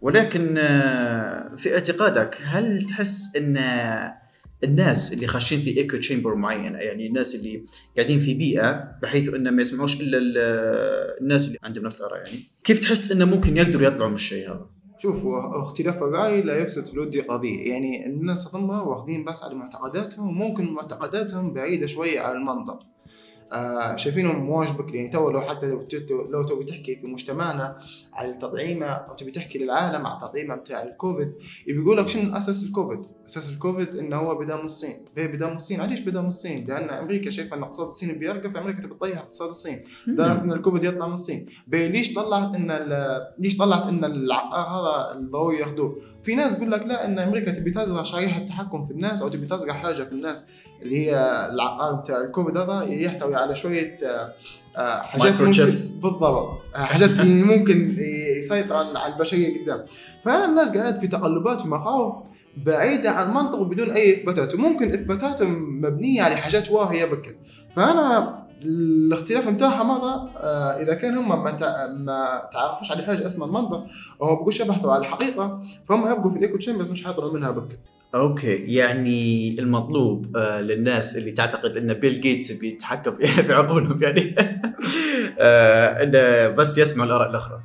ولكن 0.00 0.54
آه، 0.58 1.56
في 1.56 1.74
اعتقادك 1.74 2.38
هل 2.42 2.86
تحس 2.86 3.36
إن 3.36 3.58
الناس 4.64 5.12
اللي 5.12 5.26
خاشين 5.26 5.60
في 5.60 5.76
echo 5.76 5.96
chamber 5.96 6.34
معينة 6.34 6.78
يعني 6.78 7.06
الناس 7.06 7.34
اللي 7.34 7.64
قاعدين 7.96 8.18
في 8.18 8.34
بيئة 8.34 8.84
بحيث 9.02 9.34
إنه 9.34 9.50
ما 9.50 9.62
يسمعوش 9.62 10.00
إلا 10.00 10.18
ال- 10.18 10.38
الناس 11.20 11.46
اللي 11.46 11.58
عندهم 11.62 11.84
نفس 11.84 12.00
الآراء 12.00 12.16
يعني 12.26 12.44
كيف 12.64 12.78
تحس 12.78 13.12
إنه 13.12 13.24
ممكن 13.24 13.56
يقدروا 13.56 13.86
يطلعوا 13.86 14.08
من 14.08 14.14
الشيء 14.14 14.48
هذا؟ 14.48 14.66
شوف 15.02 15.26
اختلاف 15.26 16.02
الرأي 16.02 16.42
لا 16.42 16.58
يفسد 16.58 16.86
في 16.86 16.94
الود 16.94 17.16
قضية. 17.16 17.70
يعني 17.70 18.06
الناس 18.06 18.54
هم 18.54 18.70
واخدين 18.70 19.24
بس 19.24 19.44
على 19.44 19.54
معتقداتهم 19.54 20.28
وممكن 20.28 20.72
معتقداتهم 20.72 21.52
بعيدة 21.52 21.86
شوية 21.86 22.20
عن 22.20 22.36
المنطق. 22.36 22.78
آه 23.52 23.96
شايفينهم 23.96 24.36
مواجبك 24.44 24.94
يعني 24.94 25.08
تو 25.08 25.30
لو 25.30 25.40
حتى 25.40 25.66
لو 25.70 25.86
لو 26.30 26.42
تبي 26.42 26.64
تحكي 26.64 26.96
في 26.96 27.06
مجتمعنا 27.06 27.76
على 28.12 28.30
التطعيمة 28.30 28.86
أو 28.86 29.14
تبي 29.14 29.30
تحكي 29.30 29.58
للعالم 29.58 30.06
على 30.06 30.16
التطعيمة 30.24 30.54
بتاع 30.54 30.82
الكوفيد 30.82 31.32
يقول 31.66 31.96
لك 31.96 32.08
شنو 32.08 32.36
أساس 32.36 32.66
الكوفيد؟ 32.68 33.00
أساس 33.28 33.48
الكوفيد 33.48 33.96
إنه 33.96 34.16
هو 34.16 34.34
بدا 34.34 34.56
من 34.56 34.64
الصين، 34.64 34.94
ليه 35.16 35.26
بدا 35.26 35.46
من 35.46 35.54
الصين؟ 35.54 35.80
علاش 35.80 36.00
بدا 36.00 36.20
من 36.20 36.26
الصين؟ 36.26 36.64
لأن 36.68 36.90
أمريكا 36.90 37.30
شايفة 37.30 37.56
إن 37.56 37.62
اقتصاد 37.62 37.86
الصين 37.86 38.18
بيرقى 38.18 38.50
فأمريكا 38.50 38.82
تبي 38.82 38.94
تطيح 38.94 39.18
اقتصاد 39.18 39.48
الصين، 39.48 39.78
إن 40.08 40.52
الكوفيد 40.52 40.84
يطلع 40.84 41.06
من 41.06 41.12
الصين، 41.12 41.46
ليش 41.68 42.14
طلعت 42.14 42.50
ال- 42.54 43.32
ليش 43.38 43.56
طلعت 43.56 43.86
إن 43.86 44.04
هذا 44.04 45.12
الضروري 45.18 45.58
ياخذوه 45.58 45.96
في 46.22 46.34
ناس 46.34 46.56
تقول 46.58 46.70
لك 46.72 46.82
لا 46.82 47.04
إن 47.04 47.18
أمريكا 47.18 47.50
تبي 47.50 47.70
تزرع 47.70 48.02
شريحة 48.02 48.40
تحكم 48.40 48.84
في 48.84 48.90
الناس 48.90 49.22
أو 49.22 49.28
تبي 49.28 49.46
تزرع 49.46 49.72
حاجة 49.74 50.02
في 50.02 50.12
الناس 50.12 50.46
اللي 50.82 51.06
هي 51.06 51.16
العقار 51.52 51.94
بتاع 51.94 52.20
الكوفيد 52.20 52.56
هذا 52.56 52.82
يحتوي 52.84 53.31
على 53.34 53.54
شوية 53.54 53.96
آه، 54.06 54.32
آه، 54.76 55.02
حاجات 55.02 55.40
ممكن. 55.40 55.64
بالضبط. 55.64 56.22
آه، 56.74 56.84
حاجات 56.84 57.20
ممكن 57.20 57.96
يسيطر 58.38 58.74
على 58.74 59.14
البشرية 59.14 59.62
قدام. 59.62 59.84
فالناس 60.24 60.76
قاعدة 60.76 61.00
في 61.00 61.06
تقلبات 61.06 61.60
في 61.60 61.68
مخاوف 61.68 62.14
بعيدة 62.56 63.10
عن 63.10 63.28
المنطق 63.28 63.58
وبدون 63.58 63.90
أي 63.90 64.14
إثباتات. 64.14 64.54
وممكن 64.54 64.92
إثباتات 64.92 65.42
مبنية 65.42 66.22
على 66.22 66.36
حاجات 66.36 66.70
واهية 66.70 67.04
بكل 67.04 67.34
فأنا 67.76 68.42
الاختلاف 68.64 69.48
متاعها 69.48 69.82
ماذا 69.82 70.30
آه 70.36 70.82
إذا 70.82 70.94
كان 70.94 71.16
هم 71.16 71.44
ما, 71.44 71.50
تع... 71.50 71.86
ما 71.86 72.48
تعرفوش 72.52 72.92
على 72.92 73.02
حاجة 73.02 73.26
اسمها 73.26 73.48
المنطق 73.48 73.86
أو 74.22 74.36
يبوش 74.36 74.60
يبحثوا 74.60 74.92
على 74.92 75.00
الحقيقة 75.00 75.62
فهم 75.88 76.12
يبقوا 76.12 76.30
في 76.30 76.36
ال 76.38 76.56
echo 76.56 76.67
chambers 76.67 76.90
مش 76.90 77.04
حيطلعوا 77.04 77.32
منها 77.32 77.50
بكل 77.50 77.76
okay 78.14 78.54
يعني 78.56 79.50
المطلوب 79.58 80.36
آه 80.36 80.60
للناس 80.60 81.16
اللي 81.16 81.32
تعتقد 81.32 81.76
إن 81.76 81.94
بيل 81.94 82.20
جيتس 82.20 82.52
بيتحكم 82.52 83.16
في 83.16 83.26
عقولهم 83.54 84.02
يعني. 84.02 84.34
آه 85.38 86.02
إنه 86.02 86.48
بس 86.48 86.78
يسمعوا 86.78 87.06
الآراء 87.06 87.30
الأخرى. 87.30 87.60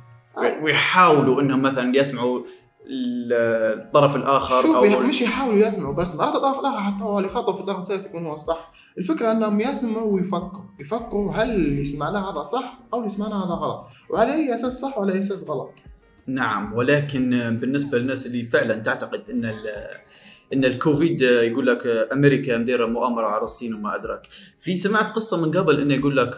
ويحاولوا 0.62 1.40
إنهم 1.40 1.62
مثلا 1.62 1.96
يسمعوا 1.96 2.42
الطرف 2.90 4.16
الآخر 4.16 4.62
شوف 4.62 4.76
أو 4.76 4.84
يعني 4.84 5.06
مش 5.06 5.22
يحاولوا 5.22 5.66
يسمعوا 5.66 5.94
بس 5.94 6.16
مرات 6.16 6.34
الطرف 6.34 6.58
الآخر 6.60 6.80
حتى 6.80 7.04
هو 7.04 7.18
اللي 7.18 7.28
خطوا 7.28 7.52
في 7.52 7.60
الطرف 7.60 7.78
الثالث 7.78 8.06
يكون 8.06 8.26
هو 8.26 8.34
الصح. 8.34 8.72
الفكرة 8.98 9.32
إنهم 9.32 9.60
يسمعوا 9.60 10.12
ويفكروا. 10.12 10.64
يفكروا 10.80 11.32
هل 11.32 11.50
اللي 11.50 11.84
سمعناه 11.84 12.32
هذا 12.32 12.42
صح 12.42 12.78
أو 12.94 12.98
اللي 12.98 13.08
سمعناه 13.08 13.46
هذا 13.46 13.54
غلط. 13.54 13.86
وعلى 14.10 14.34
اي 14.34 14.54
أساس 14.54 14.80
صح 14.80 14.98
وعلى 14.98 15.12
اي 15.12 15.20
أساس 15.20 15.44
غلط؟ 15.50 15.70
نعم 16.26 16.72
ولكن 16.74 17.30
بالنسبة 17.60 17.98
للناس 17.98 18.26
اللي 18.26 18.42
فعلا 18.42 18.74
تعتقد 18.74 19.22
إن 19.30 19.54
إن 20.52 20.64
الكوفيد 20.64 21.20
يقول 21.22 21.66
لك 21.66 21.86
أمريكا 22.12 22.58
مديرة 22.58 22.86
مؤامرة 22.86 23.26
على 23.26 23.44
الصين 23.44 23.74
وما 23.74 23.94
أدراك. 23.94 24.28
في 24.60 24.76
سمعت 24.76 25.10
قصة 25.10 25.46
من 25.46 25.56
قبل 25.58 25.80
إنه 25.80 25.94
يقول 25.94 26.16
لك 26.16 26.36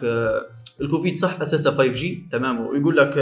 الكوفيد 0.81 1.17
صح 1.17 1.41
اساسها 1.41 1.71
5G 1.71 2.27
تمام؟ 2.31 2.67
ويقول 2.67 2.97
لك 2.97 3.13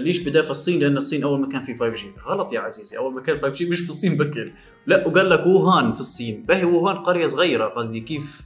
ليش 0.00 0.18
بدأ 0.18 0.42
في 0.42 0.50
الصين؟ 0.50 0.80
لأن 0.80 0.96
الصين 0.96 1.22
أول 1.22 1.40
مكان 1.40 1.62
فيه 1.62 1.74
5G 1.74 2.12
غلط 2.28 2.52
يا 2.52 2.60
عزيزي 2.60 2.96
أول 2.98 3.14
مكان 3.14 3.36
5G 3.38 3.70
مش 3.70 3.80
في 3.80 3.90
الصين 3.90 4.16
بكر 4.16 4.52
لا 4.86 5.06
وقال 5.08 5.30
لك 5.30 5.46
ووهان 5.46 5.92
في 5.92 6.00
الصين. 6.00 6.44
باهي 6.48 6.64
ووهان 6.64 6.96
قرية 6.96 7.26
صغيرة 7.26 7.64
قصدي 7.68 8.00
كيف؟ 8.00 8.40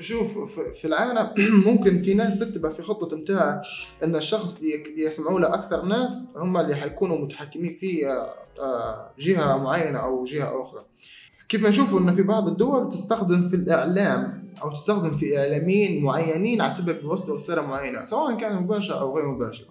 شوف 0.00 0.38
في- 0.54 0.72
في 0.80 0.84
العالم 0.84 1.30
ممكن 1.66 2.02
في 2.02 2.14
ناس 2.14 2.38
تتبع 2.38 2.70
في 2.70 2.82
خطة 2.82 3.16
متاع 3.16 3.62
إن 4.02 4.16
الشخص 4.16 4.56
اللي 4.60 4.84
يسمعوا 5.04 5.40
له 5.40 5.54
أكثر 5.54 5.82
ناس 5.84 6.28
هم 6.36 6.56
اللي 6.56 6.76
حيكونوا 6.76 7.18
متحكمين 7.18 7.74
في 7.80 8.06
آه، 8.06 8.34
آه، 8.62 9.10
جهة 9.18 9.56
معينة 9.56 9.98
أو 9.98 10.24
جهة 10.24 10.62
أخرى. 10.62 10.84
كيف 11.52 11.62
ما 11.62 11.68
نشوفوا 11.68 12.00
ان 12.00 12.14
في 12.14 12.22
بعض 12.22 12.48
الدول 12.48 12.88
تستخدم 12.88 13.48
في 13.48 13.56
الإعلام 13.56 14.44
أو 14.62 14.70
تستخدم 14.70 15.16
في 15.16 15.38
إعلاميين 15.38 16.02
معينين 16.02 16.60
على 16.60 16.70
سبب 16.70 16.96
يوصلوا 17.04 17.36
رسالة 17.36 17.62
معينة 17.62 18.04
سواء 18.04 18.36
كان 18.36 18.62
مباشر 18.62 19.00
أو 19.00 19.16
غير 19.16 19.28
مباشر 19.28 19.64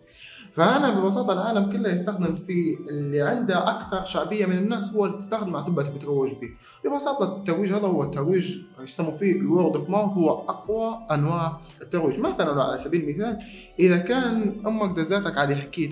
فانا 0.54 1.00
ببساطة 1.00 1.34
العالم 1.34 1.72
كله 1.72 1.92
يستخدم 1.92 2.36
في 2.36 2.78
اللي 2.90 3.22
عنده 3.22 3.70
أكثر 3.70 4.06
شعبية 4.06 4.46
من 4.46 4.58
الناس 4.58 4.94
هو 4.94 5.06
اللي 5.06 5.18
تستخدم 5.18 5.56
على 5.56 5.64
سبب 5.64 5.80
بتروج 5.96 6.30
به. 6.30 6.50
ببساطة 6.86 7.38
الترويج 7.38 7.74
هذا 7.74 7.88
هو 7.88 8.04
الترويج 8.04 8.58
يسموا 8.84 9.12
فيه 9.12 9.32
ال 9.32 9.40
word 9.40 9.76
of 9.76 9.90
mouth 9.90 10.14
هو 10.14 10.30
أقوى 10.30 11.00
أنواع 11.12 11.58
الترويج. 11.82 12.20
مثلا 12.20 12.64
على 12.64 12.78
سبيل 12.78 13.10
المثال 13.10 13.40
إذا 13.80 13.98
كان 13.98 14.56
أمك 14.68 14.98
دزاتك 14.98 15.38
على 15.38 15.56
حكايه 15.56 15.90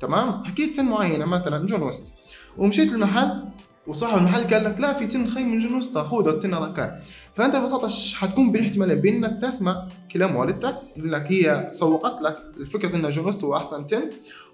تمام؟ 0.00 0.44
حكايه 0.44 0.82
معينة 0.82 1.24
مثلا 1.24 1.66
جون 1.66 1.82
ويست 1.82 2.12
ومشيت 2.58 2.92
المحل 2.92 3.44
وصاحب 3.88 4.18
المحل 4.18 4.54
قال 4.54 4.64
لك 4.64 4.80
لا 4.80 4.92
في 4.92 5.06
تن 5.06 5.26
خير 5.26 5.44
من 5.44 5.58
جون 5.58 5.74
ويست 5.74 5.98
خذ 5.98 6.28
التن 6.28 6.54
هذا 6.54 6.72
كان 6.76 7.00
فأنت 7.34 7.56
ببساطة 7.56 7.88
حتكون 8.14 8.52
بين 8.52 8.64
احتمالين 8.64 9.00
بين 9.00 9.24
انك 9.24 9.42
تسمع 9.42 9.88
كلام 10.12 10.36
والدتك 10.36 10.74
لك 10.96 11.32
هي 11.32 11.68
سوقت 11.70 12.22
لك 12.22 12.36
الفكرة 12.60 12.96
ان 12.96 13.08
جون 13.08 13.24
ويست 13.26 13.44
هو 13.44 13.56
أحسن 13.56 13.86
تن. 13.86 14.02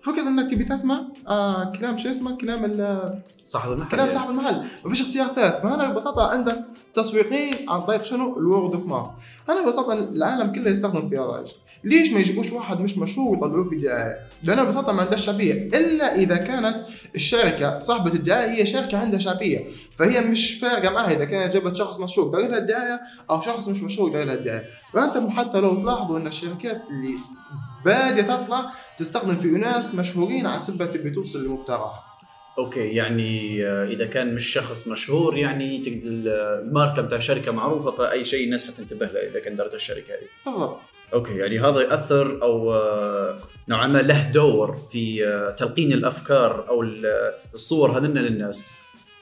وفكره 0.04 0.28
إنك 0.28 0.50
تبي 0.50 0.64
تسمع 0.64 1.00
آه 1.28 1.73
كلام 1.73 1.96
شو 1.96 2.11
اسمه؟ 2.11 2.37
كلام 2.37 2.64
ال- 2.64 3.18
صاحب 3.44 3.73
المحل. 3.73 3.88
كلام 3.90 4.08
صاحب 4.08 4.30
المحل. 4.30 4.62
ما 4.84 4.90
فيش 4.90 5.00
اختيار 5.00 5.26
ثالث 5.26 5.62
فانا 5.62 5.92
ببساطة 5.92 6.26
عندك 6.30 6.64
تسويقين 6.94 7.70
عن 7.70 7.80
طريق 7.80 8.04
شنو؟ 8.04 8.38
ال 8.38 8.46
word 8.46 8.75
of 8.75 8.87
mouth 8.87 9.06
أنا 9.50 9.62
ببساطة 9.64 9.92
العالم 9.92 10.52
كله 10.52 10.70
يستخدم 10.70 11.08
في 11.08 11.18
هذا 11.18 11.40
الشيء. 11.42 11.56
ليش 11.84 12.12
ما 12.12 12.18
يجيبوش 12.20 12.52
واحد 12.52 12.80
مش 12.80 12.99
مشهور 12.99 13.28
ويطلعوه 13.38 13.64
في 13.64 13.76
دعايه 13.76 14.16
لأنه 14.44 14.62
ببساطة 14.62 14.92
ما 14.92 15.02
عندهاش 15.02 15.26
شعبيه 15.26 15.52
إلا 15.52 16.14
إذا 16.14 16.37
كانت 16.37 16.87
الشركة 17.14 17.78
صاحبة 17.78 18.12
الدعاية 18.12 18.50
هي 18.50 18.66
شركة 18.66 18.99
عندها 18.99 19.18
شعبيه 19.18 19.64
فهي 19.99 20.20
مش 20.20 20.54
فارقة 20.54 20.90
معها 20.92 21.11
إذا 21.16 21.25
كانت 21.25 21.54
جابت 21.54 21.76
شخص 21.76 22.00
مشهور 22.00 22.28
داير 22.30 22.50
لها 22.50 22.58
الدعاية 22.58 23.00
أو 23.30 23.40
شخص 23.40 23.68
مش 23.68 23.82
مشهور 23.82 24.12
داير 24.12 24.26
لها 24.26 24.34
الدعاية. 24.34 24.64
فأنت 24.92 25.30
حتى 25.30 25.61
لو 25.61 25.82
تلاحظوا 25.82 26.18
إن 26.18 26.26
الشركات 26.26 26.82
اللي 26.90 27.14
بادية 27.84 28.22
تطلع 28.22 28.70
تستخدم 28.98 29.36
في 29.36 29.48
ناس 29.48 29.94
مشهورين 29.94 30.46
على 30.46 30.58
سبة 30.58 30.86
تبي 30.86 31.10
توصل 31.10 31.44
لمبتغاها 31.44 32.04
okay 32.58 32.80
يعني 32.88 33.64
آه، 33.66 33.84
إذا 33.86 34.06
كان 34.06 34.34
مش 34.34 34.46
شخص 34.46 34.88
مشهور 34.88 35.36
يعني 35.38 35.82
الماركة 36.04 37.02
بتاع 37.02 37.18
شركة 37.18 37.52
معروفة 37.52 37.90
فأي 37.90 38.24
شيء 38.24 38.44
الناس 38.44 38.66
حتنتبه 38.66 39.06
له 39.06 39.20
إذا 39.20 39.40
كان 39.40 39.56
دارت 39.56 39.74
الشركة 39.74 40.14
هذه. 40.14 40.52
بالضبط. 40.52 40.80
okay 41.14 41.37
يعني 41.36 41.60
هذا 41.60 41.80
ياثر 41.80 42.42
أو 42.42 42.74
آه، 42.74 43.38
نوعا 43.68 43.86
ما 43.86 43.98
له 43.98 44.30
دور 44.30 44.76
في 44.92 45.26
آه، 45.26 45.50
تلقين 45.50 45.92
الأفكار 45.92 46.68
أو 46.68 46.82
ال- 46.82 47.32
الصور 47.54 47.98
هذن 47.98 48.18
للناس. 48.18 48.74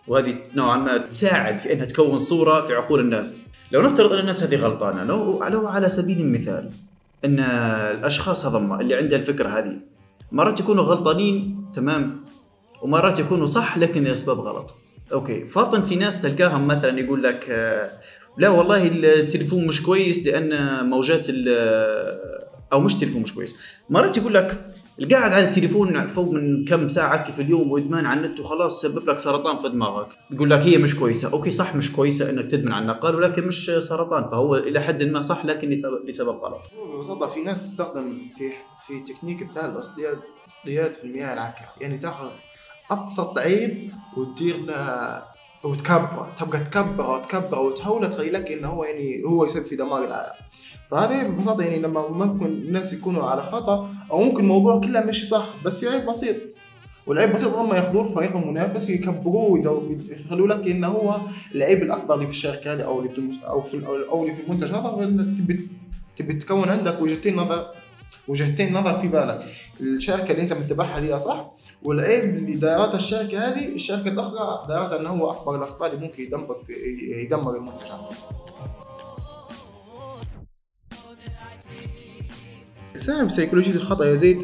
وهذه 0.08 0.36
نوعا 0.54 0.76
ما 0.76 0.96
تساعد 0.98 1.58
في 1.58 1.72
إنها 1.72 1.84
تكون 1.84 2.18
صورة 2.18 2.66
في 2.66 2.74
عقول 2.74 3.00
الناس. 3.00 3.52
لو 3.72 3.82
نفترض 3.82 4.12
أن 4.12 4.18
الناس 4.18 4.42
هذه 4.42 4.56
غلطانة 4.56 5.04
لو 5.04 5.66
على 5.68 5.88
سبيل 5.88 6.20
المثال 6.20 6.70
إن 7.24 7.40
الأشخاص 7.40 8.46
هذم 8.46 8.80
اللي 8.80 8.94
عندها 8.94 9.18
الفكرة 9.18 9.48
هذه 9.48 9.76
مرات 10.32 10.60
يكونوا 10.60 10.84
غلطانين 10.84 11.64
تمام؟ 11.74 12.24
ومرات 12.82 13.18
يكونوا 13.18 13.46
صح 13.46 13.78
لكن 13.78 14.04
لأسباب 14.04 14.38
غلط. 14.40 14.74
okay. 15.12 15.44
فاطن 15.44 15.82
في 15.82 15.96
ناس 15.96 16.22
تلقاهم 16.22 16.66
مثلا 16.66 17.00
يقول 17.00 17.22
لك 17.22 17.46
آه، 17.50 17.90
لا 18.38 18.48
والله 18.48 18.86
التليفون 18.86 19.66
مش 19.66 19.82
كويس 19.82 20.26
لأن 20.26 20.50
موجات 20.86 21.26
ال- 21.28 22.42
أو 22.72 22.80
مش 22.80 22.94
تليفون 22.94 23.22
مش 23.22 23.34
كويس. 23.34 23.56
مرات 23.90 24.16
يقول 24.16 24.34
لك 24.34 24.64
القاعد 25.00 25.32
على 25.32 25.44
التليفون 25.44 26.06
فوق 26.06 26.30
من 26.30 26.64
كم 26.64 26.88
ساعة 26.88 27.32
في 27.32 27.42
اليوم 27.42 27.72
وادمان 27.72 28.06
على 28.06 28.26
النت 28.26 28.40
وخلاص 28.40 28.82
سبب 28.82 29.10
لك 29.10 29.18
سرطان 29.18 29.56
في 29.56 29.68
دماغك. 29.68 30.18
يقول 30.30 30.50
لك 30.50 30.60
هي 30.60 30.78
مش 30.78 30.96
كويسة. 30.96 31.32
okay 31.32 31.50
صح 31.50 31.76
مش 31.76 31.92
كويسة 31.92 32.30
إنك 32.30 32.50
تدمن 32.50 32.72
على 32.72 32.82
النقال 32.82 33.14
ولكن 33.14 33.46
مش 33.46 33.70
سرطان. 33.78 34.30
فهو 34.30 34.56
إلى 34.56 34.80
حد 34.80 35.02
ما 35.02 35.20
صح 35.20 35.44
لكن 35.44 35.68
لسبب, 36.06 36.36
غلط. 36.36 36.72
ببساطة 36.94 37.26
في 37.26 37.40
ناس 37.40 37.60
تستخدم 37.60 38.18
في 38.38 38.52
في 38.86 39.00
تكنيك 39.12 39.42
بتاع 39.42 39.66
الاصطياد 39.66 40.18
اصطياد 40.48 40.92
في 40.92 41.04
المياه 41.04 41.32
العكرة 41.32 41.68
يعني 41.80 41.98
تاخذ 41.98 42.28
أبسط 42.90 43.38
عيب 43.38 43.92
وتدير 44.16 44.56
له 44.56 44.74
وتكبره 45.64 46.32
تبقى 46.38 46.60
تكبره 46.60 47.14
وتكبره 47.16 47.60
وتحوله 47.60 48.08
تخيلك 48.08 48.52
إنه 48.52 48.68
هو 48.68 48.84
يعني 48.84 49.22
هو 49.24 49.44
يسبب 49.44 49.64
في 49.64 49.76
دمار 49.76 50.04
العالم. 50.04 50.32
فهذه 50.90 51.22
ببساطة 51.22 51.64
يعني 51.64 51.78
لما 51.78 52.08
ممكن 52.08 52.46
الناس 52.46 52.92
يكونوا 52.92 53.24
على 53.30 53.42
خطأ 53.42 53.88
أو 54.10 54.22
ممكن 54.22 54.42
الموضوع 54.42 54.80
كله 54.80 55.00
ماشي 55.04 55.26
صح 55.26 55.48
بس 55.64 55.78
في 55.78 55.88
عيب 55.88 56.06
بسيط. 56.10 56.36
والعيب 57.06 57.32
بسيط 57.32 57.54
هم 57.54 57.74
ياخذوه 57.74 58.02
الفريق 58.08 58.36
المنافس 58.36 58.90
يكبروه 58.90 59.44
ويدو- 59.50 59.82
يخلوا 60.12 60.48
لك 60.48 60.66
إنه 60.68 60.88
هو 60.88 61.16
العيب 61.54 61.82
الأكبر 61.82 62.14
اللي 62.14 62.26
في 62.26 62.32
الشركة 62.32 62.72
هذه 62.72 62.82
أو 62.82 62.98
اللي 63.00 63.10
في 63.12 63.22
أو 63.48 63.60
في 63.60 63.86
أو 63.86 64.22
اللي 64.22 64.34
في 64.34 64.42
المنتج 64.42 64.72
هذا 64.72 64.90
تبي 65.38 65.68
تبي 66.16 66.34
تكون 66.34 66.68
عندك 66.68 67.02
وجهتين 67.02 67.36
نظر. 67.36 67.66
وجهتين 68.28 68.72
نظر 68.72 68.98
في 68.98 69.08
بالك. 69.08 69.44
الشركة 69.80 70.30
اللي 70.30 70.42
انت 70.42 70.52
متبعها 70.52 71.00
ليها 71.00 71.18
صح؟ 71.18 71.50
والعيب 71.82 72.24
اللي 72.24 72.54
دارتها 72.54 72.96
الشركة 72.96 73.48
هذه 73.48 73.68
الشركة 73.68 74.08
الأخرى 74.08 74.66
دارتها 74.68 75.00
انه 75.00 75.10
هو 75.10 75.30
أكبر 75.30 75.56
الأخطاء 75.56 75.94
اللي 75.94 76.06
ممكن 76.06 76.22
يدمر 76.22 76.54
في 76.66 76.72
يدمر 77.24 77.56
المنتج 77.56 77.84
هذا 77.86 78.08
تساهم 82.94 83.26
بسيكولوجية 83.26 83.74
الخطأ 83.74 84.04
يا 84.04 84.14
زيد؟ 84.14 84.42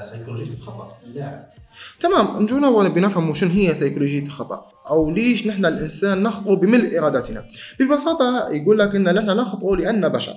سيكولوجيه 0.00 0.52
الخطأ 0.52 0.96
لا. 1.14 1.44
تمام 2.00 2.42
نجونا 2.42 2.68
ونبي 2.68 3.00
نفهم 3.00 3.34
شنو 3.34 3.50
هي 3.50 3.74
سيكولوجية 3.74 4.22
الخطأ 4.22 4.66
أو 4.90 5.10
ليش 5.10 5.46
نحن 5.46 5.66
الإنسان 5.66 6.22
نخطئ 6.22 6.54
بملء 6.54 6.98
إرادتنا. 6.98 7.44
ببساطة 7.80 8.48
يقول 8.50 8.78
لك 8.78 8.94
إن 8.94 9.14
نحن 9.14 9.26
نخطئ 9.26 9.74
لأن 9.76 10.08
بشر. 10.08 10.34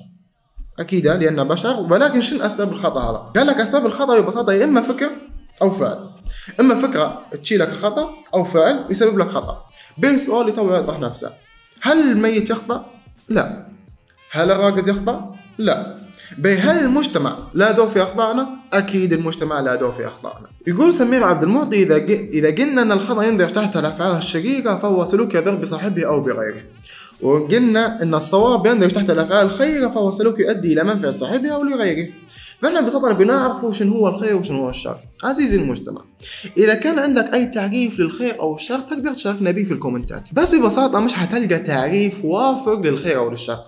أكيد 0.80 1.08
لأن 1.08 1.44
بشر 1.44 1.80
ولكن 1.80 2.22
شنو 2.22 2.46
أسباب 2.46 2.72
الخطأ 2.72 3.12
هذا؟ 3.12 3.18
قال 3.36 3.48
لك 3.48 3.56
أسباب 3.56 3.86
الخطأ 3.86 4.20
ببساطة 4.20 4.54
يا 4.54 4.66
إما 4.66 4.82
فكر 4.82 5.10
أو 5.62 5.72
فعل 5.72 6.10
إما 6.60 6.76
فكرة 6.76 7.22
تشيلك 7.44 7.70
الخطأ 7.70 8.10
أو 8.34 8.44
فعل 8.44 8.86
يسبب 8.90 9.18
لك 9.18 9.30
خطأ 9.30 9.66
به 9.98 10.18
سؤال 10.18 10.54
تو 10.54 10.74
يوضح 10.74 11.00
نفسه 11.00 11.34
هل 11.82 12.12
الميت 12.12 12.50
يخطأ؟ 12.50 12.86
لا 13.30 13.68
هل 14.32 14.52
الراقد 14.52 14.88
يخطأ؟ 14.88 15.36
لا 15.58 15.98
هل 16.46 16.80
المجتمع 16.80 17.38
لا 17.54 17.72
دور 17.72 17.90
في 17.90 18.04
أخطائنا؟ 18.04 18.50
أكيد 18.74 19.14
المجتمع 19.14 19.60
لا 19.60 19.76
دور 19.76 19.92
في 19.92 20.08
أخطائنا. 20.08 20.48
يقول 20.68 20.94
سمير 20.94 21.24
عبد 21.24 21.44
المعطي 21.44 21.84
إذا. 21.84 21.96
اذا 21.96 22.52
قلنا 22.52 22.82
إن 22.82 22.92
الخطأ 22.92 23.24
يندرج 23.24 23.50
تحت 23.50 23.78
الأفعال 23.78 24.18
الشقيقة 24.18 24.78
فهو 24.78 25.06
سلوك 25.06 25.36
يضر 25.36 25.56
بصاحبه 25.56 26.06
أو 26.06 26.22
بغيره. 26.22 26.62
وقلنا 27.22 28.02
إن 28.04 28.14
الصواب 28.14 28.66
يندرج 28.66 28.92
تحت 28.92 29.10
الأفعال 29.10 29.46
الخيره 29.46 29.90
فهو 29.90 30.12
سلوك 30.12 30.40
يؤدي 30.40 30.74
إلى 30.74 30.84
منفعة 30.84 31.16
صاحبه 31.16 31.50
أو 31.50 31.64
لغيره. 31.64 32.08
فإحنا 32.62 32.82
ببساطه 32.82 33.12
بنعرف 33.12 33.76
شنو 33.76 33.94
هو 33.94 34.08
الخير 34.08 34.36
وشنو 34.36 34.64
هو 34.64 34.70
الشر. 34.70 34.98
عزيزي 35.24 35.58
المجتمع 35.58 36.02
إذا 36.58 36.74
كان 36.74 37.00
عندك 37.00 37.34
أي 37.34 37.46
تعريف 37.46 38.00
للخير 38.00 38.40
أو 38.40 38.56
الشر 38.56 38.80
تقدر 38.80 39.14
تشاركنا 39.14 39.52
به 39.52 39.64
في 39.64 39.74
الكومنتات. 39.74 40.34
بس 40.34 40.56
ببساطة 40.56 41.00
مش 41.00 41.14
حتلقى 41.14 41.60
تعريف 41.60 42.26
وافق 42.26 42.80
للخير 42.80 43.18
أو 43.18 43.30
للشر. 43.30 43.60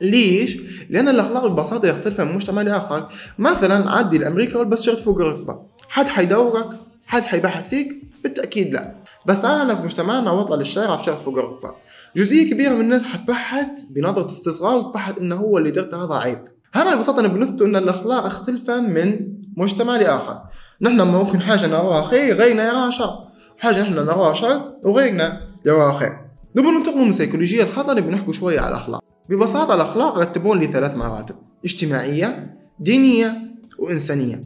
ليش؟ 0.00 0.58
لأن 0.90 1.08
الأخلاق 1.08 1.46
ببساطة 1.46 1.88
يختلف 1.88 2.20
من 2.20 2.34
مجتمع 2.34 2.62
لآخر. 2.62 3.08
مثلا 3.38 3.90
عدي 3.90 4.18
لأمريكا 4.18 4.58
والبس 4.58 4.82
شرط 4.82 5.00
فوق 5.00 5.20
الركبة. 5.20 5.58
حد 5.88 6.08
حيدورك؟ 6.08 6.68
حد 7.06 7.22
حيبحث 7.22 7.68
فيك؟ 7.68 8.02
بالتأكيد 8.22 8.74
لا. 8.74 8.94
بس 9.26 9.44
أنا 9.44 9.74
في 9.74 9.82
مجتمعنا 9.82 10.30
وطلع 10.30 10.56
للشارع 10.56 10.94
بشرط 10.94 11.20
فوق 11.20 11.38
الركبة. 11.38 11.85
جزئية 12.16 12.50
كبيرة 12.50 12.74
من 12.74 12.80
الناس 12.80 13.04
حتبحث 13.04 13.68
بنظرة 13.90 14.26
استصغار 14.26 14.78
وتبحث 14.78 15.18
إنه 15.18 15.36
هو 15.36 15.58
اللي 15.58 15.70
درته 15.70 16.04
هذا 16.04 16.14
عيب 16.14 16.38
هنا 16.74 16.94
ببساطة 16.94 17.22
نثبت 17.22 17.62
إن 17.62 17.76
الأخلاق 17.76 18.24
اختلفت 18.24 18.70
من 18.70 19.18
مجتمع 19.56 19.96
لآخر. 19.96 20.38
نحن 20.80 21.00
ممكن 21.00 21.40
حاجة 21.40 21.66
نراها 21.66 22.02
خير 22.02 22.34
غيرنا 22.34 22.66
يراها 22.66 22.90
شر. 22.90 23.18
حاجة 23.58 23.82
نحن 23.82 23.94
نراها 23.94 24.32
شر 24.32 24.72
وغيرنا 24.84 25.40
يراها 25.66 25.92
خير. 25.92 26.12
نبغى 26.56 26.70
ننتقل 26.70 26.98
من 26.98 27.08
السيكولوجية 27.08 27.62
الخطأ 27.62 27.94
نبي 27.94 28.10
نحكي 28.10 28.32
شوية 28.32 28.60
على 28.60 28.68
الأخلاق. 28.68 29.00
ببساطة 29.28 29.74
الأخلاق 29.74 30.18
رتبون 30.18 30.60
لي 30.60 30.66
ثلاث 30.66 30.96
مراتب 30.96 31.36
اجتماعية 31.64 32.56
دينية 32.80 33.36
وإنسانية. 33.78 34.44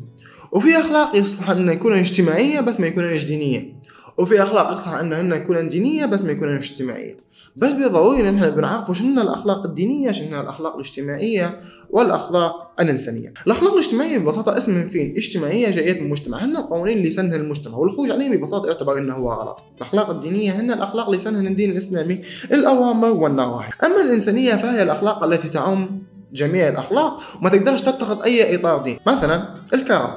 وفي 0.53 0.81
أخلاق 0.81 1.17
يصلح 1.17 1.51
أنها 1.51 1.75
يكون 1.75 1.93
اجتماعية 1.93 2.61
بس 2.61 2.81
ما 2.81 2.87
يكونش 2.87 3.25
دينية. 3.25 3.81
وفي 4.19 4.43
أخلاق 4.43 4.73
يصلح 4.73 4.95
أنها 4.95 5.37
يكون 5.37 5.69
دينية 5.69 6.07
بس 6.07 6.25
ما 6.25 6.33
يكونش 6.33 6.71
اجتماعية. 6.71 7.30
بس 7.57 7.71
بضروري 7.71 8.21
ان 8.29 8.35
إحنا 8.35 8.49
بنعرفوا 8.49 8.95
شنو 8.95 9.23
الأخلاق 9.23 9.65
الدينية 9.67 10.13
شنو 10.13 10.41
الأخلاق 10.41 10.75
الاجتماعية 10.75 11.61
والأخلاق 11.91 12.73
الإنسانية. 12.81 13.35
الأخلاق 13.47 13.73
الاجتماعية 13.73 14.19
ببساطة 14.19 14.57
اسم 14.57 14.75
من 14.75 14.89
فين 14.89 15.15
اجتماعية 15.17 15.71
جاية 15.71 16.01
من 16.01 16.07
المجتمع. 16.07 16.45
هن 16.45 16.57
القوانين 16.57 16.99
اللي 16.99 17.11
سنها 17.11 17.37
المجتمع 17.37 17.77
والخروج 17.77 18.11
عليهم 18.11 18.37
ببساطة 18.37 18.67
يعتبر 18.67 18.99
إنه 18.99 19.15
هو 19.15 19.33
غلط. 19.33 19.63
الأخلاق 19.77 20.11
الدينية 20.11 20.61
هن 20.61 20.71
الأخلاق 20.71 21.07
اللي 21.07 21.19
سنها 21.19 21.41
الدين 21.41 21.71
الإسلامي 21.71 22.21
الأوامر 22.53 23.11
والنواهي. 23.11 23.69
أما 23.85 24.03
الإنسانية 24.03 24.55
فهي 24.55 24.83
الأخلاق 24.83 25.25
التي 25.25 25.49
تعم 25.49 26.03
جميع 26.33 26.69
الأخلاق 26.69 27.21
وما 27.41 27.51
تقدرش 27.51 27.83
تتخذ 27.83 28.23
أي 28.23 28.55
إطار 28.55 28.83
دين. 28.83 28.99
مثلا 29.07 29.55
الكرم. 29.75 30.11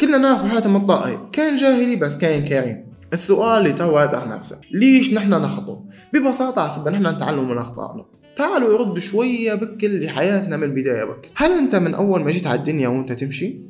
كلنا 0.00 0.18
نعرف 0.18 0.44
حاتم 0.44 0.76
الطائي 0.76 1.18
كان 1.32 1.56
جاهلي 1.56 1.96
بس 1.96 2.18
كان 2.18 2.44
كريم. 2.44 2.85
السؤال 3.12 3.58
اللي 3.58 3.72
تو 3.72 4.00
يطرح 4.00 4.26
نفسه. 4.26 4.60
ليش 4.72 5.14
نحن 5.14 5.30
نخطو 5.30 5.80
ببساطة 6.12 6.66
حسب 6.66 6.88
نحن 6.88 7.06
نتعلم 7.06 7.50
من 7.50 7.58
أخطائنا. 7.58 8.04
تعالوا 8.36 8.74
يرد 8.74 8.98
شوية 8.98 9.54
بكل 9.54 10.04
لحياتنا 10.04 10.56
من 10.56 10.64
البداية 10.64 11.04
بك. 11.04 11.30
هل 11.34 11.52
أنت 11.52 11.74
من 11.74 11.94
أول 11.94 12.24
ما 12.24 12.30
جيت 12.30 12.46
على 12.46 12.58
الدنيا 12.58 12.88
وأنت 12.88 13.12
تمشي؟ 13.12 13.60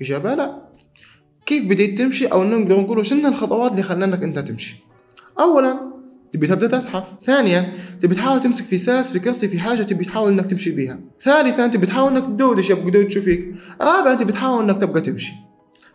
إجابة 0.00 0.34
لا. 0.34 0.62
كيف 1.46 1.64
بديت 1.64 1.98
تمشي؟ 1.98 2.26
أو 2.26 2.44
نقدر 2.44 2.80
نقول 2.80 3.06
شنو 3.06 3.28
الخطوات 3.28 3.70
اللي 3.70 3.82
خلانك 3.82 4.22
أنت 4.22 4.38
تمشي؟ 4.38 4.76
أولا 5.38 5.80
تبي 6.32 6.46
تبدأ 6.46 6.66
تزحف. 6.66 7.04
ثانيا 7.24 7.72
تبي 8.00 8.14
تحاول 8.14 8.40
تمسك 8.40 8.64
في 8.64 8.78
ساس 8.78 9.12
في 9.12 9.18
كرسي 9.18 9.48
في 9.48 9.58
حاجة 9.60 9.82
تبي 9.82 10.04
تحاول 10.04 10.32
إنك 10.32 10.46
تمشي 10.46 10.70
بيها. 10.70 10.98
ثالثا 11.20 11.66
تبي 11.66 11.86
تحاول 11.86 12.16
إنك 12.16 12.26
تدودش 12.26 12.70
يبقى 12.70 13.10
فيك 13.10 13.54
رابعا 13.80 14.14
تبي 14.14 14.32
تحاول 14.32 14.64
إنك 14.64 14.80
تبقى 14.80 15.00
تمشي. 15.00 15.45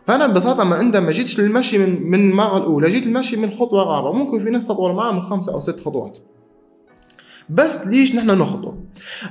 فأنا 0.06 0.26
ببساطة 0.26 0.64
ما 0.64 0.76
عندما 0.76 1.06
ما 1.06 1.12
جيتش 1.12 1.40
للمشي 1.40 1.78
من 1.78 2.10
من 2.10 2.30
المرة 2.30 2.56
الأولى 2.56 2.90
جيت 2.90 3.02
المشي 3.02 3.36
من 3.36 3.44
الخطوه 3.44 3.82
الرابعه 3.82 4.12
ممكن 4.12 4.44
في 4.44 4.50
ناس 4.50 4.66
تطول 4.66 4.94
معاه 4.94 5.12
من 5.12 5.22
خمسة 5.22 5.54
أو 5.54 5.60
ست 5.60 5.80
خطوات. 5.80 6.18
بس 7.50 7.86
ليش 7.86 8.14
نحن 8.14 8.26
نخطو؟ 8.26 8.74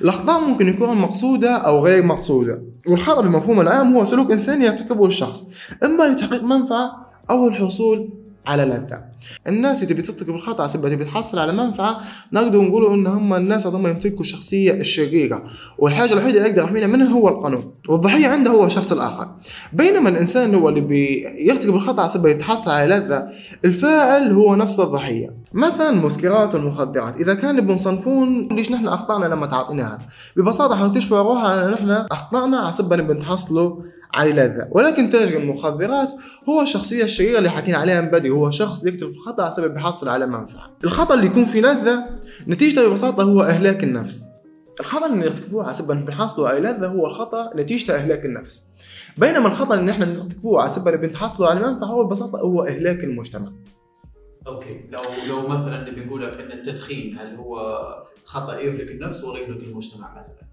الأخطاء 0.02 0.40
ممكن 0.40 0.68
يكون 0.68 0.98
مقصودة 0.98 1.56
أو 1.56 1.80
غير 1.80 2.04
مقصودة. 2.04 2.62
والخطأ 2.88 3.22
بالمفهوم 3.22 3.62
العام 3.62 3.96
هو 3.98 4.04
سلوك 4.04 4.32
انساني 4.32 4.66
يرتكبه 4.66 5.06
الشخص. 5.06 5.50
إما 5.84 6.04
لتحقيق 6.04 6.44
منفعة 6.44 7.12
أو 7.30 7.48
الحصول 7.48 8.10
على 8.48 8.66
لذة 8.66 9.02
الناس 9.48 9.84
اللي 9.84 9.94
تبي 9.94 10.02
ترتكب 10.02 10.36
الخطأ 10.36 10.68
سبب 10.68 10.90
تبي 10.90 11.06
تحصل 11.06 11.40
على 11.40 11.52
منفعة 11.52 12.02
نقدر 12.34 12.62
نقول 12.62 12.94
إن 12.94 13.08
هم 13.08 13.34
الناس 13.34 13.68
هذول 13.68 13.90
يمتلكوا 13.90 14.20
الشخصية 14.20 14.74
الشريرة 14.74 15.44
والحاجة 15.78 16.14
الوحيدة 16.14 16.38
اللي 16.38 16.50
يقدر 16.50 16.64
يحمينا 16.64 16.88
منها 16.88 17.14
هو 17.14 17.30
القانون. 17.30 17.74
والضحية 17.90 18.28
عنده 18.28 18.52
هو 18.52 18.66
الشخص 18.66 18.92
الآخر. 18.92 19.28
بينما 19.74 20.10
الإنسان 20.10 20.56
هو 20.56 20.70
اللي 20.70 20.82
بيرتكب 20.82 21.76
الخطأ 21.76 22.08
سبب 22.08 22.26
يتحصل 22.26 22.72
على 22.72 22.96
لذة. 22.96 23.28
الفاعل 23.66 24.32
هو 24.34 24.56
نفس 24.56 24.80
الضحية. 24.80 25.42
مثلا 25.54 25.90
المسكرات 25.90 26.56
والمخدرات 26.56 27.16
إذا 27.16 27.34
كان 27.34 27.62
بنصنفون 27.62 28.48
ليش 28.52 28.72
نحن 28.72 28.88
أخطأنا 28.88 29.26
لما 29.26 29.46
تعاطيناها 29.46 30.00
ببساطة 30.36 30.76
حنكتشف 30.76 31.14
روحها 31.14 31.66
أن 31.66 31.72
نحن 31.72 32.06
أخطأنا 32.12 32.58
على 32.58 32.72
سبب 32.72 33.08
بنتحصلوا 33.08 33.76
على 34.14 34.32
لذة 34.32 34.68
ولكن 34.72 35.10
تاجر 35.10 35.38
المخدرات 35.38 36.14
هو 36.50 36.62
الشخصية 36.62 37.04
الشريرة 37.04 37.38
اللي 37.38 37.50
حكينا 37.50 37.78
عليها 37.78 38.02
من 38.02 38.08
بدري. 38.08 38.30
هو 38.30 38.50
شخص 38.50 38.86
يكتب 38.86 39.08
الخطأ 39.08 39.44
على 39.44 39.52
سبب 39.52 39.78
يحصل 39.78 40.10
على 40.10 40.28
منفعة. 40.28 40.72
الخطأ 40.84 41.14
اللي 41.14 41.26
يكون 41.26 41.46
فيه 41.46 41.62
لذة 41.62 42.06
نتيجته 42.48 42.90
ببساطة 42.90 43.24
هو 43.24 43.42
إهلاك 43.42 43.84
النفس. 43.84 44.26
الخطأ 44.80 45.06
اللي 45.06 45.26
يرتكبوه 45.26 45.64
على 45.64 45.74
سبب 45.74 46.06
بنحصلوا 46.06 46.50
على 46.50 46.60
لذة 46.60 46.88
هو 46.88 47.06
الخطأ 47.06 47.52
نتيجته 47.56 47.96
إهلاك 47.96 48.26
النفس. 48.26 48.72
بينما 49.18 49.48
الخطأ 49.48 49.74
اللي 49.74 49.86
نحن 49.86 50.02
نرتكبوه 50.02 50.62
على 50.62 50.70
سبب 50.70 51.02
بنتحصلوا 51.02 51.50
على 51.50 51.60
منفعة 51.60 51.88
هو 51.88 52.04
ببساطة 52.04 52.40
هو 52.40 52.64
إهلاك 52.64 53.04
المجتمع. 53.04 53.52
أوكي. 54.48 54.82
لو 54.90 55.00
لو 55.28 55.48
مثلا 55.48 55.90
نبي 55.90 56.06
نقول 56.06 56.24
لك 56.24 56.34
إن 56.34 56.52
التدخين 56.52 57.18
هل 57.20 57.36
هو 57.36 57.80
خطأ 58.26 58.60
يهلك 58.60 58.92
النفس 58.92 59.24
ولا 59.24 59.40
يهلك 59.40 59.64
المجتمع 59.64 60.12
مثلا؟ 60.12 60.48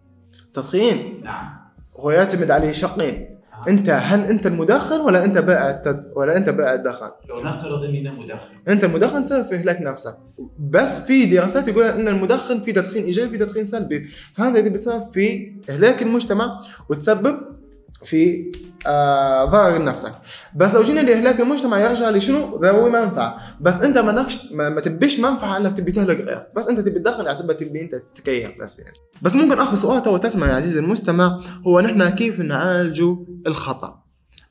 تدخين؟ 0.54 1.20
نعم. 1.24 1.58
هو 1.96 2.10
يعتمد 2.10 2.50
عليه 2.50 2.72
شقين. 2.72 3.37
انت 3.68 3.90
هل 3.90 4.24
انت 4.24 4.46
المدخن 4.46 5.00
ولا 5.00 5.24
انت 5.24 5.38
بائع 5.38 5.70
التد... 5.70 6.12
ولا 6.16 6.36
انت 6.36 6.48
بائع 6.48 6.74
الدخان 6.74 7.10
لو 7.28 7.40
نفترض 7.42 7.84
إني 7.84 8.00
أنا 8.00 8.12
مدخن. 8.12 8.38
انت 8.68 8.84
المدخن 8.84 9.24
سبب 9.24 9.44
في 9.44 9.54
اهلاك 9.54 9.80
نفسك. 9.80 10.14
بس 10.58 11.06
في 11.06 11.26
دراسات 11.26 11.68
يقول 11.68 11.84
إن 11.84 12.08
المدخن 12.08 12.60
في 12.60 12.72
تدخين 12.72 13.04
إيجابي 13.04 13.30
في 13.30 13.38
تدخين 13.38 13.64
سلبي. 13.64 14.06
فهذا 14.34 14.68
بسبب 14.68 15.12
في 15.12 15.52
إهلاك 15.70 16.02
المجتمع 16.02 16.60
وتسبب 16.88 17.57
في 18.04 18.52
آه 18.86 19.44
ضرر 19.44 19.84
نفسك. 19.84 20.12
بس 20.56 20.74
لو 20.74 20.82
جينا 20.82 21.00
لأهلاك 21.00 21.40
المجتمع 21.40 21.80
يرجع 21.80 22.10
لشنو 22.10 22.60
ذوي 22.62 22.90
منفعة. 22.90 23.38
بس 23.60 23.82
أنت 23.82 23.98
ما 23.98 24.12
نكش 24.12 24.52
ما, 24.52 24.68
ما 24.68 24.80
تبيش 24.80 25.20
منفعة 25.20 25.56
إنك 25.56 25.76
تبي 25.76 25.92
تهلك 25.92 26.16
غيرك. 26.16 26.52
بس 26.56 26.68
أنت 26.68 26.80
تبي 26.80 26.98
تدخل 26.98 27.26
على 27.26 27.36
سبب 27.36 27.52
تبي 27.52 27.80
أنت 27.80 27.94
تكيف 28.14 28.50
بس 28.60 28.78
يعني. 28.78 28.96
بس 29.22 29.34
ممكن 29.34 29.58
آخر 29.58 29.74
سؤال 29.74 30.02
تو 30.02 30.16
تسمع 30.16 30.46
يا 30.46 30.54
عزيزي 30.54 30.78
المستمع 30.78 31.40
هو 31.66 31.80
نحن 31.80 32.08
كيف 32.08 32.40
نعالجوا 32.40 33.16
الخطأ؟ 33.46 34.02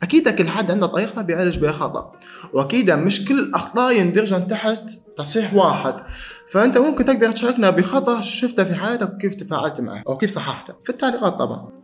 أكيد 0.04 0.30
كل 0.30 0.48
حد 0.48 0.72
عنده 0.72 0.88
طريقة 0.88 1.22
بيعالج 1.22 1.60
بها 1.60 1.72
خطأ. 1.72 2.12
وأكيد 2.54 2.92
مش 2.92 3.26
كل 3.26 3.40
الاخطاء 3.40 3.96
يندرجن 3.96 4.48
تحت 4.48 4.92
تصحيح 5.18 5.54
واحد. 5.54 5.96
فأنت 6.50 6.78
ممكن 6.78 7.06
تقدر 7.06 7.32
تشاركنا 7.32 7.70
بخطأ 7.70 8.22
شفته 8.22 8.64
في 8.64 8.76
حياتك 8.76 9.14
وكيف 9.14 9.36
تفاعلت 9.36 9.82
معه 9.82 10.04
أو 10.08 10.18
كيف 10.18 10.30
صححته. 10.30 10.74
في 10.84 10.90
التعليقات 10.90 11.34
طبعا. 11.34 11.77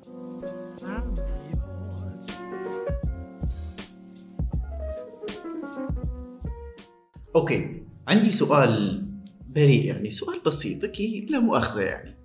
okay. 7.35 7.83
عندي 8.07 8.31
سؤال 8.31 9.03
بريء 9.49 9.85
يعني 9.85 10.09
سؤال 10.09 10.39
بسيط 10.45 10.83
okay 10.83 11.27
لا 11.29 11.39
مؤاخذة 11.39 11.81
يعني. 11.81 12.17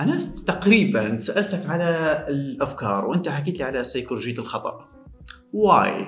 أنا 0.00 0.18
تقريبا 0.46 1.18
سألتك 1.18 1.66
على 1.66 2.24
الأفكار 2.28 3.04
وأنت 3.04 3.28
حكيت 3.28 3.58
لي 3.58 3.64
على 3.64 3.84
سيكولوجية 3.84 4.38
الخطأ. 4.38 4.88
واي 5.52 6.06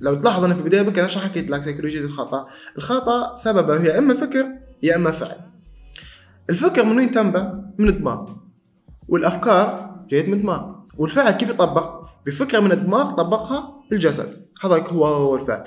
لو 0.00 0.14
تلاحظ 0.14 0.44
أنا 0.44 0.54
في 0.54 0.60
البداية 0.60 0.82
بك 0.82 0.98
أنا 0.98 1.08
حكيت 1.08 1.50
لك؟ 1.50 1.62
سيكولوجية 1.62 2.00
الخطأ. 2.00 2.46
الخطأ 2.76 3.34
سببه 3.34 3.84
يا 3.84 3.98
إما 3.98 4.14
فكر 4.14 4.46
يا 4.82 4.96
إما 4.96 5.10
فعل. 5.10 5.40
الفكر 6.50 6.84
من 6.84 6.96
وين 6.96 7.10
تنبع 7.10 7.52
من 7.78 7.88
الدماغ. 7.88 8.32
والأفكار 9.08 9.96
جايت 10.08 10.28
من 10.28 10.34
الدماغ. 10.34 10.72
والفعل 10.98 11.30
كيف 11.30 11.50
يطبق؟ 11.50 12.02
بفكرة 12.26 12.60
من 12.60 12.72
الدماغ 12.72 13.10
طبقها 13.10 13.82
الجسد. 13.92 14.46
هذا 14.64 14.84
هو 14.88 15.36
الفعل. 15.36 15.64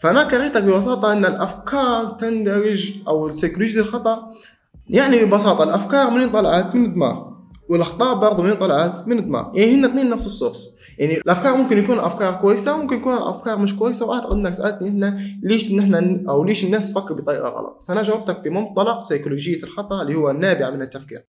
فأنا 0.00 0.24
كرهتك 0.24 0.62
ببساطة 0.62 1.12
أن 1.12 1.24
الأفكار 1.24 2.06
تندرج 2.06 2.94
أو 3.08 3.32
سيكولوجيه 3.32 3.80
الخطأ. 3.80 4.32
يعني 4.88 5.24
ببساطة 5.24 5.64
الأفكار 5.64 6.10
منين 6.10 6.30
طلعت 6.30 6.74
من 6.74 6.84
الدماغ 6.84 7.22
والأخطاء 7.70 8.14
برضه 8.14 8.42
منين 8.42 8.54
طلعت 8.54 9.08
من 9.08 9.18
الدماغ. 9.18 9.46
يعني 9.54 9.74
هن 9.74 9.84
اثنين 9.84 10.10
نفس 10.10 10.26
السورس. 10.26 10.78
يعني 10.98 11.16
الأفكار 11.16 11.56
ممكن 11.56 11.78
يكون 11.78 11.98
أفكار 11.98 12.34
كويسة 12.34 12.76
وممكن 12.76 12.96
يكون 12.96 13.14
أفكار 13.14 13.58
مش 13.58 13.76
كويسة 13.76 14.06
وأعتقد 14.06 14.32
إنك 14.32 14.54
سألتني 14.54 14.90
هنا 14.90 15.20
ليش 15.42 15.72
نحن 15.72 16.24
أو 16.28 16.44
ليش 16.44 16.64
الناس 16.64 16.92
تفكر 16.92 17.14
بطريقة 17.14 17.48
غلط. 17.48 17.82
فأنا 17.88 18.02
جاوبتك 18.02 18.40
بمنطلق 18.40 19.02
سيكولوجية 19.04 19.62
الخطأ 19.62 20.02
اللي 20.02 20.14
هو 20.14 20.30
النابع 20.30 20.70
من 20.70 20.82
التفكير. 20.82 21.24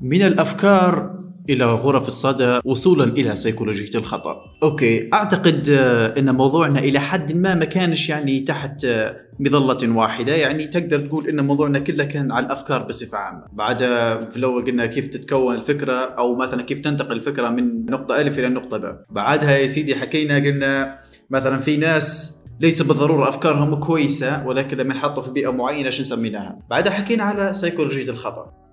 من 0.00 0.22
الأفكار 0.22 1.25
إلى 1.50 1.64
غرف 1.64 2.08
الصدى 2.08 2.60
وصولا 2.64 3.04
إلى 3.04 3.36
سيكولوجية 3.36 3.98
الخطأ. 3.98 4.36
أوكي 4.62 5.10
أعتقد 5.14 5.68
آه، 5.68 6.18
إن 6.18 6.34
موضوعنا 6.34 6.78
إلى 6.78 7.00
حد 7.00 7.32
ما 7.32 7.54
ما 7.54 7.64
كانش 7.64 8.08
يعني 8.08 8.40
تحت 8.40 8.84
آه، 8.84 9.16
مظلة 9.40 9.96
واحدة 9.96 10.34
يعني 10.34 10.66
تقدر 10.66 11.06
تقول 11.06 11.28
إن 11.28 11.46
موضوعنا 11.46 11.78
كله 11.78 12.04
كان 12.04 12.32
على 12.32 12.46
الأفكار 12.46 12.82
بصفة 12.82 13.18
عامة. 13.18 13.44
بعد 13.52 13.82
آه، 13.82 14.24
في 14.30 14.36
الأول 14.36 14.64
قلنا 14.64 14.86
كيف 14.86 15.06
تتكون 15.06 15.54
الفكرة 15.54 15.92
أو 15.94 16.36
مثلا 16.36 16.62
كيف 16.62 16.80
تنتقل 16.80 17.12
الفكرة 17.12 17.48
من 17.48 17.84
نقطة 17.84 18.20
الف 18.20 18.38
إلى 18.38 18.48
نقطة 18.48 18.78
باء. 18.78 19.04
بعدها 19.10 19.56
يا 19.56 19.66
سيدي 19.66 19.96
حكينا 19.96 20.36
قلنا 20.36 20.98
مثلا 21.30 21.58
في 21.60 21.76
ناس 21.76 22.36
ليس 22.60 22.82
بالضرورة 22.82 23.28
أفكارهم 23.28 23.74
كويسة 23.74 24.46
ولكن 24.46 24.76
لما 24.76 24.94
ينحطوا 24.94 25.22
في 25.22 25.30
بيئة 25.30 25.50
معينة 25.50 25.90
شو 25.90 26.00
نسميناها 26.00 26.58
بعدها 26.70 26.92
حكينا 26.92 27.24
على 27.24 27.52
سيكولوجية 27.52 28.10
الخطأ 28.10 28.65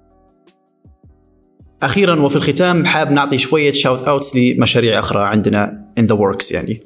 أخيرا 1.84 2.22
وفي 2.22 2.36
الختام 2.36 2.86
حاب 2.86 3.12
نعطي 3.12 3.38
شوية 3.38 3.72
shout 3.72 4.04
outs 4.04 4.36
لمشاريع 4.36 5.00
أخرى 5.00 5.24
عندنا 5.24 5.84
in 6.00 6.04
the 6.04 6.16
works 6.16 6.54
يعني. 6.54 6.80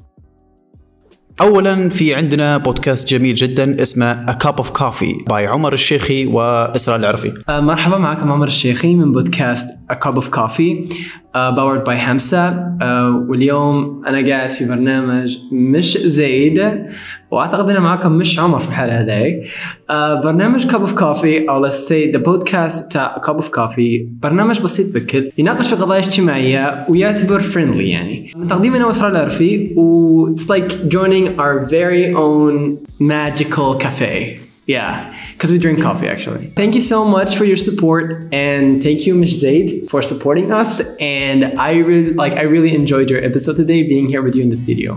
اولا 1.41 1.89
في 1.89 2.15
عندنا 2.15 2.57
بودكاست 2.57 3.07
جميل 3.07 3.35
جدا 3.35 3.81
اسمه 3.81 4.25
A 4.25 4.35
Cup 4.35 4.63
of 4.63 4.67
Coffee 4.67 5.25
by 5.29 5.47
عمر 5.47 5.73
الشيخي 5.73 6.25
وإسراء 6.25 6.97
العرفي. 6.97 7.33
آه، 7.49 7.59
مرحبا 7.59 7.97
معكم 7.97 8.31
عمر 8.31 8.47
الشيخي 8.47 8.95
من 8.95 9.11
بودكاست 9.11 9.67
A 9.91 9.95
Cup 9.95 10.15
of 10.21 10.25
Coffee 10.25 10.93
powered 11.35 11.83
by 11.83 11.97
همسة 11.97 12.47
آه، 12.81 13.25
واليوم 13.29 14.05
أنا 14.07 14.29
قاعد 14.29 14.49
في 14.49 14.65
برنامج 14.65 15.37
مش 15.51 15.97
زيد 15.97 16.85
وأعتقد 17.31 17.69
أنا 17.69 17.79
معكم 17.79 18.11
مش 18.11 18.39
عمر 18.39 18.59
في 18.59 18.67
الحالة 18.67 19.01
هذي 19.01 19.43
آه، 19.89 20.21
برنامج 20.21 20.67
of 20.67 20.99
Coffee 20.99 21.49
أو 21.49 21.69
let's 21.69 21.73
say 21.73 22.15
the 22.15 22.19
podcast 22.19 22.85
بتاع 22.85 23.15
A 23.15 23.29
Cup 23.29 23.43
of 23.43 23.47
Coffee 23.47 24.05
برنامج 24.21 24.61
بسيط 24.61 24.95
بكل 24.95 25.31
يناقش 25.37 25.73
قضايا 25.73 25.99
اجتماعية 25.99 26.85
ويعتبر 26.89 27.41
friendly 27.41 27.81
يعني 27.81 28.31
من 28.35 28.47
تقديم 28.47 28.75
أنا 28.75 28.85
وإسراء 28.85 29.11
العرفي 29.11 29.73
و 29.75 30.33
it's 30.33 30.47
like 30.49 30.89
joining 30.89 31.39
our 31.39 31.65
very 31.65 32.13
own 32.13 32.77
magical 32.99 33.75
cafe 33.85 34.39
Yeah, 34.67 35.15
because 35.33 35.49
we 35.53 35.59
drink 35.59 35.81
coffee 35.81 36.09
actually. 36.09 36.47
Thank 36.61 36.75
you 36.75 36.81
so 36.81 37.05
much 37.05 37.37
for 37.37 37.45
your 37.45 37.55
support 37.55 38.05
and 38.33 38.83
thank 38.83 39.07
you 39.07 39.15
Mish 39.15 39.35
Zaid 39.39 39.89
for 39.89 40.01
supporting 40.01 40.51
us 40.51 40.81
and 40.99 41.57
I 41.57 41.71
really 41.89 42.13
like 42.13 42.33
I 42.33 42.43
really 42.55 42.75
enjoyed 42.75 43.09
your 43.09 43.21
episode 43.29 43.55
today 43.55 43.79
being 43.93 44.07
here 44.09 44.21
with 44.21 44.35
you 44.35 44.43
in 44.43 44.49
the 44.49 44.57
studio. 44.65 44.89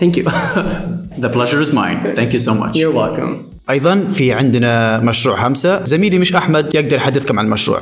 Thank 0.00 0.16
you. 0.16 0.24
The 1.24 1.30
pleasure 1.36 1.60
is 1.60 1.72
mine. 1.80 1.98
Thank 2.18 2.30
you 2.32 2.40
so 2.40 2.52
much. 2.54 2.74
You're 2.76 2.96
welcome. 3.02 3.32
أيضا 3.70 4.08
في 4.10 4.32
عندنا 4.32 4.98
مشروع 4.98 5.46
همسة. 5.46 5.84
زميلي 5.84 6.18
مش 6.18 6.34
أحمد 6.34 6.74
يقدر 6.74 6.96
يحدثكم 6.96 7.38
عن 7.38 7.44
المشروع. 7.44 7.78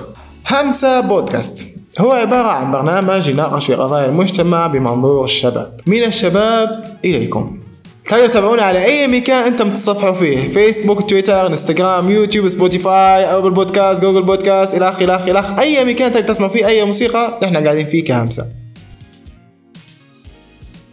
همسة 0.51 1.01
بودكاست. 1.01 1.79
هو 1.99 2.13
عبارة 2.13 2.49
عن 2.49 2.73
برنامج 2.73 3.29
يناقش 3.29 3.67
في 3.67 3.75
قضايا 3.75 4.07
المجتمع 4.07 4.67
بمنظور 4.67 5.25
الشباب. 5.25 5.81
من 5.87 6.05
الشباب 6.05 6.85
إليكم. 7.05 7.59
تقدروا 8.05 8.27
تتابعونا 8.27 8.63
على 8.63 8.85
أي 8.85 9.07
مكان 9.07 9.45
أنتم 9.47 9.73
تتصفحوا 9.73 10.13
فيه. 10.13 10.49
فيسبوك 10.49 11.11
تويتر 11.11 11.47
انستغرام 11.47 12.11
يوتيوب 12.11 12.49
سبوتيفاي 12.49 13.25
أبل 13.25 13.51
بودكاست 13.51 14.03
جوجل 14.03 14.23
بودكاست 14.23 14.75
آخره 14.75 15.25
إلى 15.25 15.39
آخره. 15.39 15.61
أي 15.61 15.85
مكان 15.85 16.13
تقدر 16.13 16.29
تسمع 16.29 16.49
فيه 16.49 16.67
أي 16.67 16.85
موسيقى 16.85 17.39
نحن 17.43 17.57
قاعدين 17.57 17.87
فيه 17.87 18.05
كهمسة. 18.05 18.45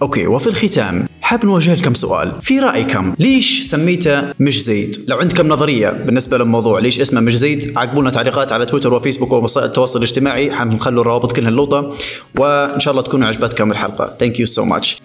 okay 0.05 0.27
وفي 0.27 0.47
الختام 0.47 1.05
حاب 1.21 1.45
نوجه 1.45 1.75
لكم 1.75 1.93
سؤال. 1.93 2.31
في 2.41 2.59
رأيكم 2.59 3.13
ليش 3.19 3.61
سميته 3.61 4.33
مش 4.39 4.63
زيد؟ 4.63 4.97
لو 5.07 5.17
عندكم 5.17 5.47
نظرية 5.47 5.89
بالنسبة 5.89 6.37
للموضوع 6.37 6.79
ليش 6.79 6.99
اسمه 6.99 7.21
مش 7.21 7.37
زيد 7.37 7.77
عقبوا 7.77 8.01
لنا 8.01 8.09
تعليقات 8.09 8.51
على 8.51 8.65
تويتر 8.65 8.93
وفيسبوك 8.93 9.31
ووسائل 9.31 9.67
التواصل 9.67 9.99
الاجتماعي. 9.99 10.51
حنخلوا 10.51 11.01
الروابط 11.01 11.31
كلها 11.31 11.49
اللوطه 11.49 11.93
وإن 12.39 12.79
شاء 12.79 12.91
الله 12.91 13.03
تكون 13.03 13.23
عجبتكم 13.23 13.71
الحلقة. 13.71 14.15
ثانك 14.19 14.39
يو 14.39 14.45
سو 14.45 14.65
ماتش 14.65 14.97